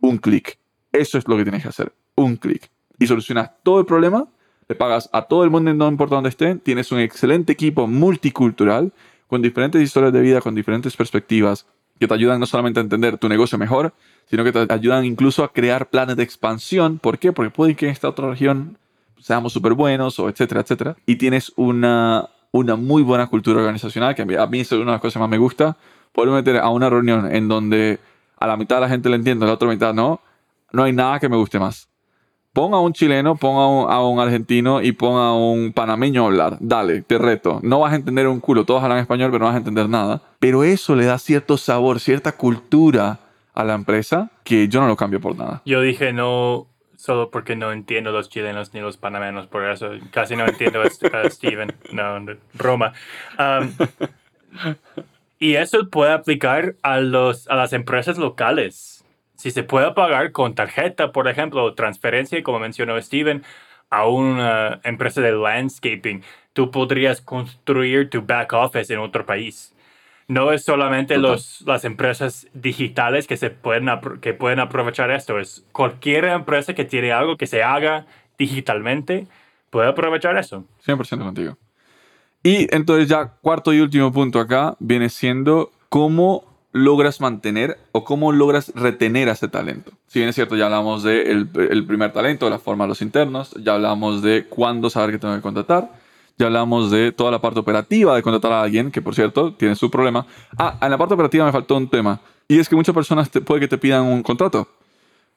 [0.00, 0.58] Un clic.
[0.92, 2.70] Eso es lo que tienes que hacer, un clic.
[2.98, 4.28] Y solucionas todo el problema,
[4.68, 8.92] le pagas a todo el mundo, no importa dónde estén, tienes un excelente equipo multicultural
[9.26, 11.66] con diferentes historias de vida, con diferentes perspectivas,
[11.98, 13.92] que te ayudan no solamente a entender tu negocio mejor,
[14.26, 16.98] sino que te ayudan incluso a crear planes de expansión.
[16.98, 17.32] ¿Por qué?
[17.32, 18.78] Porque puede que en esta otra región
[19.20, 20.96] seamos súper buenos o etcétera, etcétera.
[21.06, 25.00] Y tienes una, una muy buena cultura organizacional, que a mí, es una de las
[25.00, 25.76] cosas que más me gusta.
[26.12, 27.98] Poder meter a una reunión en donde
[28.38, 30.20] a la mitad de la gente le entiende, a la otra mitad no,
[30.72, 31.88] no hay nada que me guste más
[32.54, 36.56] ponga a un chileno, ponga a un, argentino y ponga a un panameño a hablar.
[36.60, 37.60] Dale, te reto.
[37.62, 38.64] No vas a entender un culo.
[38.64, 40.22] Todos hablan español, pero no vas a entender nada.
[40.38, 43.18] Pero eso le da cierto sabor, cierta cultura
[43.52, 45.62] a la empresa que yo no lo cambio por nada.
[45.66, 46.66] Yo dije no
[46.96, 50.88] solo porque no entiendo los chilenos ni los panameños, por eso casi no entiendo a,
[51.30, 51.74] Steven.
[51.92, 52.24] No,
[52.54, 52.92] Roma.
[53.38, 53.72] Um,
[55.40, 58.93] y eso puede aplicar a, los, a las empresas locales
[59.36, 63.42] si se puede pagar con tarjeta, por ejemplo, o transferencia, como mencionó Steven,
[63.90, 66.22] a una empresa de landscaping,
[66.52, 69.74] tú podrías construir tu back office en otro país.
[70.26, 73.88] No es solamente los, las empresas digitales que, se pueden,
[74.22, 78.06] que pueden aprovechar esto, es cualquier empresa que tiene algo que se haga
[78.38, 79.26] digitalmente
[79.74, 80.64] puede aprovechar eso.
[80.86, 81.58] 100% contigo.
[82.44, 86.44] Y entonces ya cuarto y último punto acá viene siendo cómo
[86.74, 89.92] logras mantener o cómo logras retener a ese talento.
[90.08, 93.00] Si bien es cierto, ya hablamos del de el primer talento, la forma de los
[93.00, 95.92] internos, ya hablamos de cuándo saber que tengo que contratar,
[96.36, 99.76] ya hablamos de toda la parte operativa de contratar a alguien, que por cierto tiene
[99.76, 100.26] su problema.
[100.58, 103.40] Ah, en la parte operativa me faltó un tema, y es que muchas personas te,
[103.40, 104.66] puede que te pidan un contrato.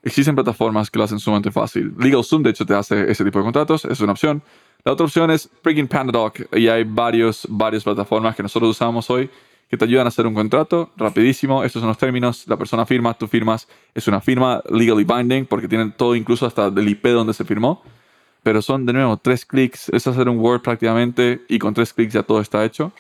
[0.02, 1.94] Existen plataformas que lo hacen sumamente fácil.
[2.00, 4.42] LegalZoom, de hecho, te hace ese tipo de contratos, es una opción.
[4.84, 9.30] La otra opción es freaking PandaDoc, y hay varios, varias plataformas que nosotros usamos hoy
[9.70, 11.64] que te ayudan a hacer un contrato rapidísimo.
[11.64, 12.46] Estos son los términos.
[12.48, 13.68] La persona firma, tú firmas.
[13.94, 17.82] Es una firma legally binding porque tienen todo, incluso hasta el IP donde se firmó.
[18.44, 19.90] Pero son de nuevo tres clics.
[19.90, 22.94] Es hacer un Word prácticamente y con tres clics ya todo está hecho.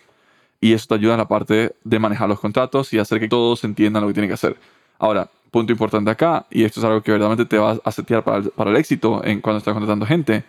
[0.59, 3.63] Y eso te ayuda en la parte de manejar los contratos y hacer que todos
[3.63, 4.57] entiendan lo que tienen que hacer.
[4.99, 8.37] Ahora, punto importante acá, y esto es algo que verdaderamente te va a setear para
[8.37, 10.43] el, para el éxito en cuando estás contratando gente.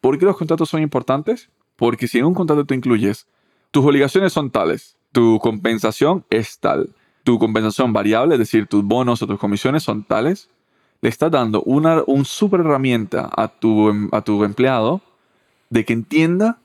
[0.00, 1.50] ¿Por qué los contratos son importantes?
[1.76, 3.26] Porque si en un contrato te incluyes,
[3.70, 6.90] tus obligaciones son tales, tu compensación es tal,
[7.24, 10.48] tu compensación variable, es decir, tus bonos o tus comisiones son tales,
[11.00, 15.00] le estás dando una un super herramienta a tu, a tu empleado
[15.70, 16.58] de que entienda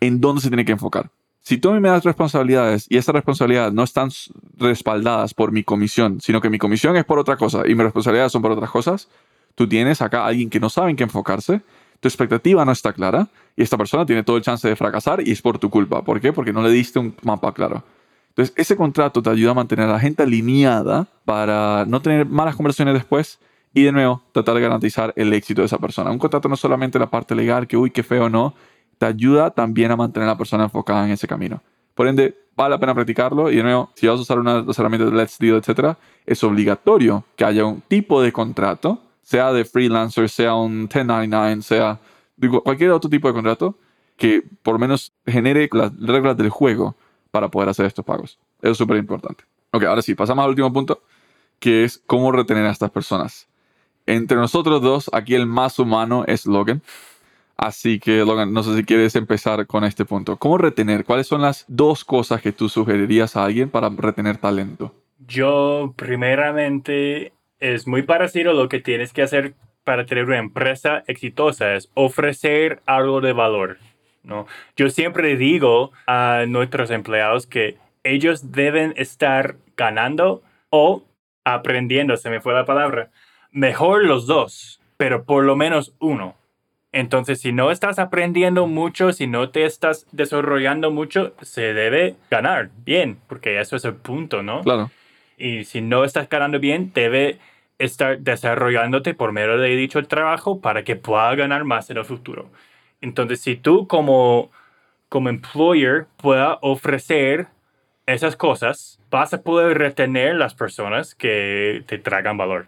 [0.00, 1.10] en dónde se tiene que enfocar.
[1.40, 4.10] Si tú a mí me das responsabilidades y esas responsabilidades no están
[4.58, 8.32] respaldadas por mi comisión, sino que mi comisión es por otra cosa y mis responsabilidades
[8.32, 9.08] son por otras cosas,
[9.54, 11.62] tú tienes acá a alguien que no sabe en qué enfocarse,
[12.00, 13.28] tu expectativa no está clara
[13.58, 16.04] y esta persona tiene todo el chance de fracasar y es por tu culpa.
[16.04, 16.32] ¿Por qué?
[16.32, 17.82] Porque no le diste un mapa claro.
[18.28, 22.54] Entonces, ese contrato te ayuda a mantener a la gente alineada para no tener malas
[22.54, 23.40] conversaciones después
[23.74, 26.12] y de nuevo tratar de garantizar el éxito de esa persona.
[26.12, 28.54] Un contrato no es solamente la parte legal, que uy, qué feo, no.
[28.96, 31.60] Te ayuda también a mantener a la persona enfocada en ese camino.
[31.96, 34.66] Por ende, vale la pena practicarlo y de nuevo, si vas a usar una de
[34.68, 39.52] las herramientas de Let's Deal, etc., es obligatorio que haya un tipo de contrato, sea
[39.52, 41.98] de freelancer, sea un 1099, sea
[42.64, 43.78] cualquier otro tipo de contrato
[44.16, 46.96] que por lo menos genere las reglas del juego
[47.30, 48.38] para poder hacer estos pagos.
[48.60, 49.44] Eso es súper importante.
[49.70, 51.02] Ok, ahora sí, pasamos al último punto,
[51.58, 53.48] que es cómo retener a estas personas.
[54.06, 56.82] Entre nosotros dos, aquí el más humano es Logan.
[57.56, 60.36] Así que, Logan, no sé si quieres empezar con este punto.
[60.36, 61.04] ¿Cómo retener?
[61.04, 64.94] ¿Cuáles son las dos cosas que tú sugerirías a alguien para retener talento?
[65.26, 69.54] Yo, primeramente, es muy parecido a lo que tienes que hacer
[69.88, 73.78] para tener una empresa exitosa, es ofrecer algo de valor.
[74.22, 74.46] ¿no?
[74.76, 81.04] Yo siempre digo a nuestros empleados que ellos deben estar ganando o
[81.42, 83.08] aprendiendo, se me fue la palabra.
[83.50, 86.34] Mejor los dos, pero por lo menos uno.
[86.92, 92.68] Entonces, si no estás aprendiendo mucho, si no te estás desarrollando mucho, se debe ganar
[92.84, 94.60] bien, porque eso es el punto, ¿no?
[94.60, 94.90] Claro.
[95.38, 97.38] Y si no estás ganando bien, debe
[97.78, 102.50] estar desarrollándote por medio de dicho trabajo para que pueda ganar más en el futuro.
[103.00, 104.50] Entonces, si tú como,
[105.08, 107.46] como employer pueda ofrecer
[108.06, 112.66] esas cosas, vas a poder retener las personas que te traigan valor.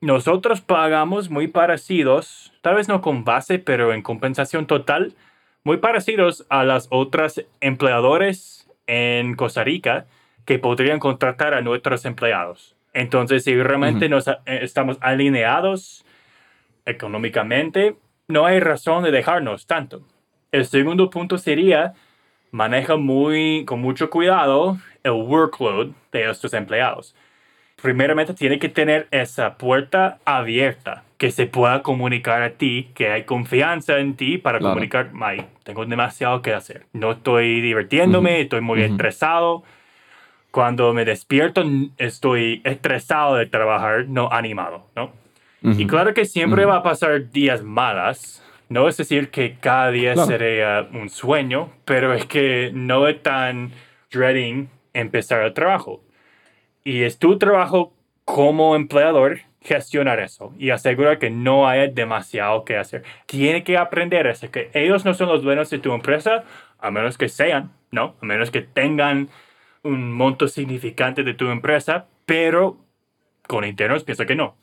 [0.00, 5.14] Nosotros pagamos muy parecidos, tal vez no con base, pero en compensación total,
[5.62, 10.04] muy parecidos a las otras empleadores en Costa Rica
[10.44, 12.73] que podrían contratar a nuestros empleados.
[12.94, 16.04] Entonces, si realmente nos, eh, estamos alineados
[16.86, 17.96] económicamente,
[18.28, 20.02] no hay razón de dejarnos tanto.
[20.52, 21.94] El segundo punto sería,
[22.52, 27.16] maneja muy, con mucho cuidado el workload de estos empleados.
[27.82, 33.24] Primeramente, tiene que tener esa puerta abierta, que se pueda comunicar a ti, que hay
[33.24, 36.86] confianza en ti para comunicar, May, tengo demasiado que hacer.
[36.92, 39.64] No estoy divirtiéndome, estoy muy estresado.
[40.54, 41.64] Cuando me despierto,
[41.98, 45.10] estoy estresado de trabajar, no animado, ¿no?
[45.62, 48.40] Y claro que siempre va a pasar días malas.
[48.68, 53.72] No es decir que cada día sería un sueño, pero es que no es tan
[54.12, 56.04] dreading empezar el trabajo.
[56.84, 57.92] Y es tu trabajo
[58.24, 63.02] como empleador gestionar eso y asegurar que no haya demasiado que hacer.
[63.26, 66.44] Tiene que aprender eso, que ellos no son los dueños de tu empresa,
[66.78, 68.14] a menos que sean, ¿no?
[68.22, 69.30] A menos que tengan
[69.84, 72.76] un monto significante de tu empresa, pero
[73.46, 74.56] con internos pienso que no.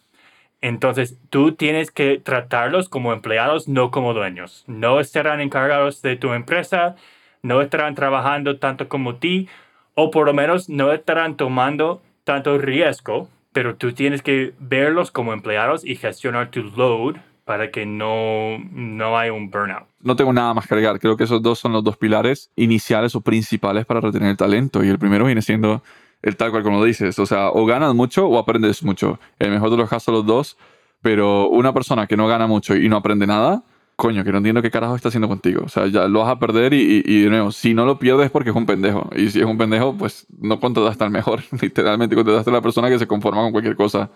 [0.62, 4.64] Entonces, tú tienes que tratarlos como empleados, no como dueños.
[4.68, 6.96] No estarán encargados de tu empresa,
[7.42, 9.50] no estarán trabajando tanto como ti,
[9.96, 15.34] o por lo menos no estarán tomando tanto riesgo, pero tú tienes que verlos como
[15.34, 19.91] empleados y gestionar tu load para que no, no haya un burnout.
[20.04, 21.00] No tengo nada más que agregar.
[21.00, 24.84] Creo que esos dos son los dos pilares iniciales o principales para retener talento.
[24.84, 25.84] Y el primero viene siendo
[26.22, 27.18] el tal cual como dices.
[27.20, 29.20] O sea, o ganas mucho o aprendes mucho.
[29.40, 30.58] El mejor de los casos, los dos.
[31.02, 33.64] Pero una persona que no gana mucho y no aprende nada,
[33.96, 35.64] coño, que no entiendo qué carajo está haciendo contigo.
[35.66, 38.28] O sea, ya lo vas a perder y, y, de nuevo, si no lo pierdes
[38.28, 39.10] es porque es un pendejo.
[39.16, 41.42] Y si es un pendejo, pues no contrataste al mejor.
[41.62, 44.12] Literalmente contrataste a la persona que se conforma con cualquier cosa.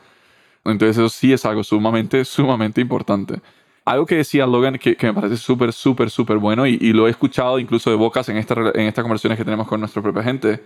[0.64, 3.42] Entonces eso sí es algo sumamente, sumamente importante.
[3.86, 7.60] Algo que decía Logan que, me parece súper, súper, súper bueno y, lo he escuchado
[7.60, 10.64] incluso de bocas en, esta, en estas conversaciones que tenemos con nuestra propia gente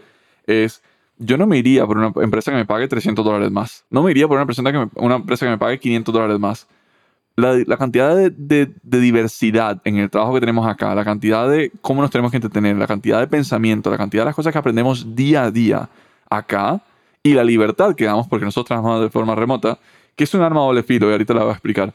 [0.47, 0.81] es
[1.17, 3.85] yo no me iría por una empresa que me pague 300 dólares más.
[3.89, 6.39] No me iría por una empresa que me, una empresa que me pague 500 dólares
[6.39, 6.67] más.
[7.35, 11.71] La, cantidad de, de, de, diversidad en el trabajo que tenemos acá, la cantidad de
[11.81, 14.59] cómo nos tenemos que entretener, la cantidad de pensamiento, la cantidad de las cosas que
[14.59, 15.89] aprendemos día a día
[16.29, 16.81] acá
[17.23, 19.79] y la libertad que damos, porque nosotros trabajamos de forma remota,
[20.17, 21.93] que es un arma doble filo y ahorita la voy a explicar,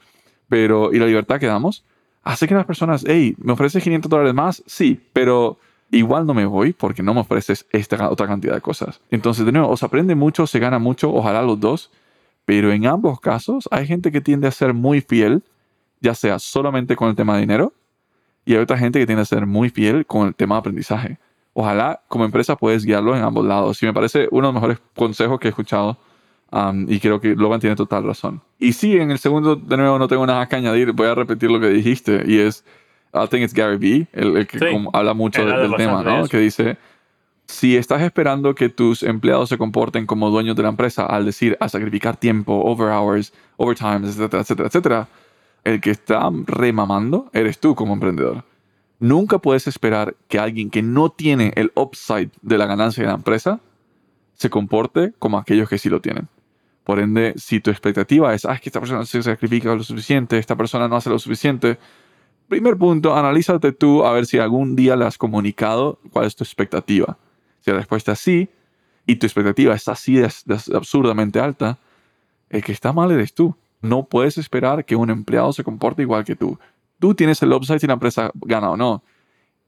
[0.48, 1.84] pero y la libertad que damos
[2.22, 4.62] hace que las personas, hey, ¿me ofreces 500 dólares más?
[4.66, 5.58] Sí, pero
[5.90, 9.00] igual no me voy porque no me ofreces esta otra cantidad de cosas.
[9.10, 11.90] Entonces, de nuevo, os aprende mucho, se gana mucho, ojalá los dos,
[12.44, 15.42] pero en ambos casos hay gente que tiende a ser muy fiel,
[16.00, 17.72] ya sea solamente con el tema de dinero,
[18.44, 21.18] y hay otra gente que tiende a ser muy fiel con el tema de aprendizaje.
[21.54, 23.82] Ojalá como empresa puedes guiarlo en ambos lados.
[23.82, 25.96] Y me parece uno de los mejores consejos que he escuchado
[26.52, 28.42] um, y creo que Logan tiene total razón.
[28.58, 31.50] Y sí, en el segundo, de nuevo, no tengo nada que añadir, voy a repetir
[31.50, 32.64] lo que dijiste y es
[33.14, 36.26] I think it's Gary Vee, el, que sí, habla mucho del, del tema, ¿no?
[36.26, 36.76] Que dice,
[37.46, 41.56] si estás esperando que tus empleados se comporten como dueños de la empresa al decir
[41.60, 45.08] a sacrificar tiempo, over hours, overtime, etcétera, etcétera, etcétera,
[45.62, 48.44] el que está remamando eres tú como emprendedor.
[48.98, 53.16] Nunca puedes esperar que alguien que no tiene el upside de la ganancia de la
[53.16, 53.60] empresa
[54.34, 56.28] se comporte como aquellos que sí lo tienen.
[56.84, 60.38] Por ende, si tu expectativa es, ah, es que esta persona se sacrifica lo suficiente,
[60.38, 61.78] esta persona no hace lo suficiente,
[62.48, 66.44] Primer punto, analízate tú a ver si algún día le has comunicado cuál es tu
[66.44, 67.16] expectativa.
[67.60, 68.48] Si la respuesta es sí,
[69.06, 70.30] y tu expectativa es así de,
[70.74, 71.78] absurdamente alta,
[72.50, 73.56] el que está mal eres tú.
[73.80, 76.58] No puedes esperar que un empleado se comporte igual que tú.
[76.98, 79.02] Tú tienes el upside si la empresa gana o no.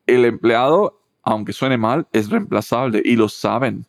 [0.06, 3.86] El empleado, aunque suene mal, es reemplazable y lo saben.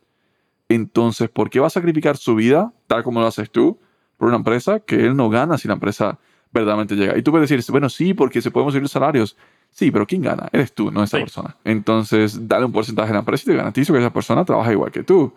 [0.68, 3.78] Entonces, ¿por qué va a sacrificar su vida, tal como lo haces tú,
[4.16, 6.18] por una empresa que él no gana si la empresa
[6.50, 7.16] verdaderamente llega.
[7.16, 9.36] Y tú puedes decir, bueno, sí, porque se podemos subir los salarios.
[9.70, 10.48] Sí, pero ¿quién gana?
[10.50, 11.22] Eres tú, no esa sí.
[11.22, 11.54] persona.
[11.62, 14.90] Entonces, dale un porcentaje a la empresa y te garantizo que esa persona trabaja igual
[14.90, 15.32] que tú.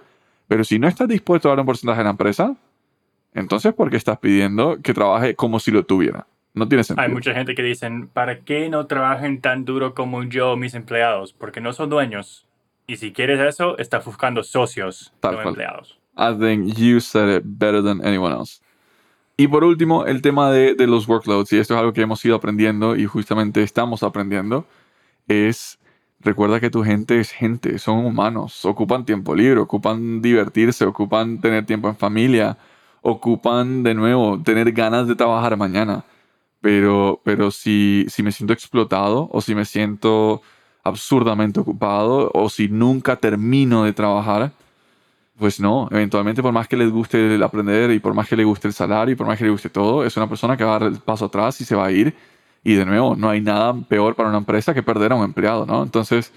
[0.47, 2.55] Pero si no estás dispuesto a dar un porcentaje a la empresa,
[3.33, 6.27] entonces, ¿por qué estás pidiendo que trabaje como si lo tuviera?
[6.53, 7.05] No tiene sentido.
[7.05, 11.33] Hay mucha gente que dicen, ¿para qué no trabajen tan duro como yo mis empleados?
[11.33, 12.45] Porque no son dueños.
[12.87, 15.47] Y si quieres eso, estás buscando socios, Tal no cual.
[15.49, 16.00] empleados.
[16.21, 18.61] I think you said it better than anyone else.
[19.37, 22.23] Y por último, el tema de, de, los workloads, y esto es algo que hemos
[22.23, 24.67] ido aprendiendo y justamente estamos aprendiendo,
[25.27, 25.79] es
[26.19, 31.65] recuerda que tu gente es gente, son humanos, ocupan tiempo libre, ocupan divertirse, ocupan tener
[31.65, 32.57] tiempo en familia,
[33.01, 36.05] ocupan de nuevo tener ganas de trabajar mañana.
[36.61, 40.43] Pero, pero si, si me siento explotado o si me siento
[40.83, 44.51] absurdamente ocupado o si nunca termino de trabajar,
[45.41, 48.43] pues no, eventualmente por más que les guste el aprender y por más que le
[48.43, 50.75] guste el salario y por más que le guste todo, es una persona que va
[50.75, 52.15] a dar el paso atrás y se va a ir.
[52.63, 55.65] Y de nuevo, no hay nada peor para una empresa que perder a un empleado,
[55.65, 55.81] ¿no?
[55.81, 56.31] Entonces,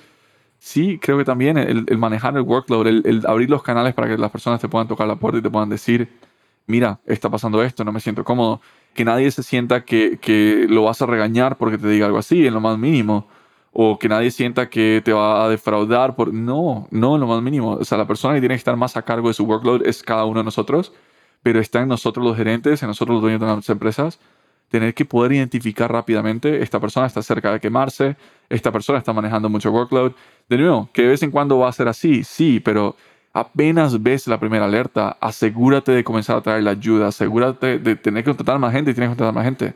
[0.59, 4.17] sí, creo que también el, manejar el workload, el, el, abrir los canales para que
[4.17, 6.09] las personas te puedan tocar la puerta y te puedan decir,
[6.67, 8.63] mira, está pasando esto, no me siento cómodo.
[8.95, 12.47] Que nadie se sienta que, que lo vas a regañar porque te diga algo así,
[12.47, 13.29] en lo más mínimo
[13.75, 16.15] o que nadie sienta que te va a defraudar.
[16.15, 16.33] Por...
[16.33, 17.73] No, no, lo más mínimo.
[17.73, 20.03] O sea, la persona que tiene que estar más a cargo de su workload es
[20.03, 20.93] cada uno de nosotros,
[21.43, 24.21] pero está en nosotros los gerentes, en nosotros los dueños de las empresas,
[24.71, 28.17] tener que poder identificar rápidamente, esta persona está cerca de quemarse,
[28.49, 30.13] esta persona está manejando mucho workload.
[30.49, 32.97] De nuevo, que de vez en cuando va a ser así, sí, pero
[33.33, 38.23] apenas ves la primera alerta, asegúrate de comenzar a traer la ayuda, asegúrate de tener
[38.23, 39.75] que contratar más gente y tienes que contratar más gente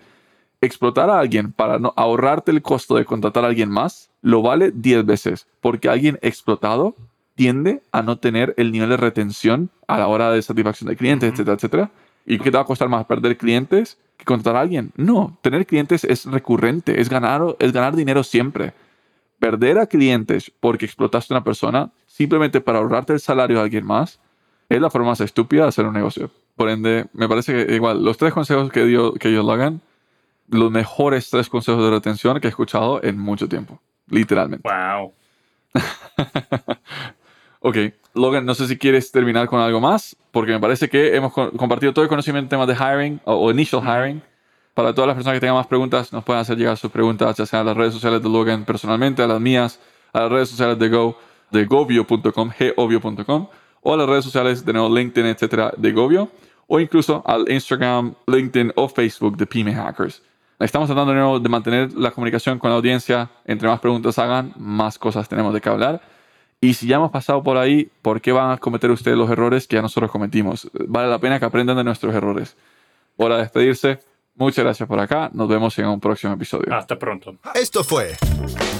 [0.60, 4.72] explotar a alguien para no ahorrarte el costo de contratar a alguien más, lo vale
[4.72, 6.96] 10 veces, porque alguien explotado
[7.34, 11.30] tiende a no tener el nivel de retención a la hora de satisfacción de clientes,
[11.30, 11.90] etcétera, etcétera.
[12.26, 14.90] ¿Y qué te va a costar más perder clientes que contratar a alguien?
[14.96, 18.74] No, tener clientes es recurrente, es ganar, es ganar dinero siempre.
[19.38, 23.86] Perder a clientes porque explotaste a una persona simplemente para ahorrarte el salario a alguien
[23.86, 24.18] más
[24.68, 26.30] es la forma más estúpida de hacer un negocio.
[26.56, 29.80] Por ende, me parece que igual los tres consejos que, dio, que ellos lo hagan
[30.48, 33.80] los mejores tres consejos de retención que he escuchado en mucho tiempo.
[34.08, 34.68] Literalmente.
[34.68, 35.12] Wow.
[37.60, 37.76] ok,
[38.14, 41.92] Logan, no sé si quieres terminar con algo más, porque me parece que hemos compartido
[41.92, 44.22] todo el conocimiento en temas de hiring o, initial hiring.
[44.74, 47.46] Para todas las personas que tengan más preguntas, nos pueden hacer llegar sus preguntas, ya
[47.46, 49.80] sea a las redes sociales de Logan personalmente, a las mías,
[50.12, 51.18] a las redes sociales de Go,
[51.50, 53.48] de govio.com, govio.com,
[53.82, 56.30] o a las redes sociales de nuevo LinkedIn, etcétera, de Govio,
[56.68, 60.22] o incluso al Instagram, LinkedIn o Facebook de Pyme Hackers.
[60.58, 63.30] Estamos tratando de, nuevo de mantener la comunicación con la audiencia.
[63.44, 66.00] Entre más preguntas hagan, más cosas tenemos de qué hablar.
[66.60, 69.68] Y si ya hemos pasado por ahí, ¿por qué van a cometer ustedes los errores
[69.68, 70.68] que ya nosotros cometimos?
[70.88, 72.56] Vale la pena que aprendan de nuestros errores.
[73.16, 74.00] Hora de despedirse.
[74.34, 75.30] Muchas gracias por acá.
[75.32, 76.74] Nos vemos en un próximo episodio.
[76.74, 77.36] Hasta pronto.
[77.54, 78.16] Esto fue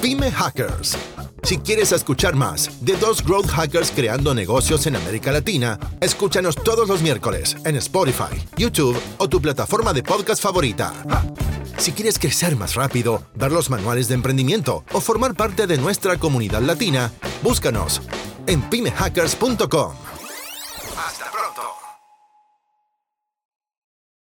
[0.01, 0.97] Pyme Hackers.
[1.43, 6.87] Si quieres escuchar más de dos growth hackers creando negocios en América Latina, escúchanos todos
[6.87, 10.93] los miércoles en Spotify, YouTube o tu plataforma de podcast favorita.
[11.77, 16.17] Si quieres crecer más rápido, ver los manuales de emprendimiento o formar parte de nuestra
[16.17, 17.11] comunidad latina,
[17.41, 18.01] búscanos
[18.47, 20.18] en pymehackers.com.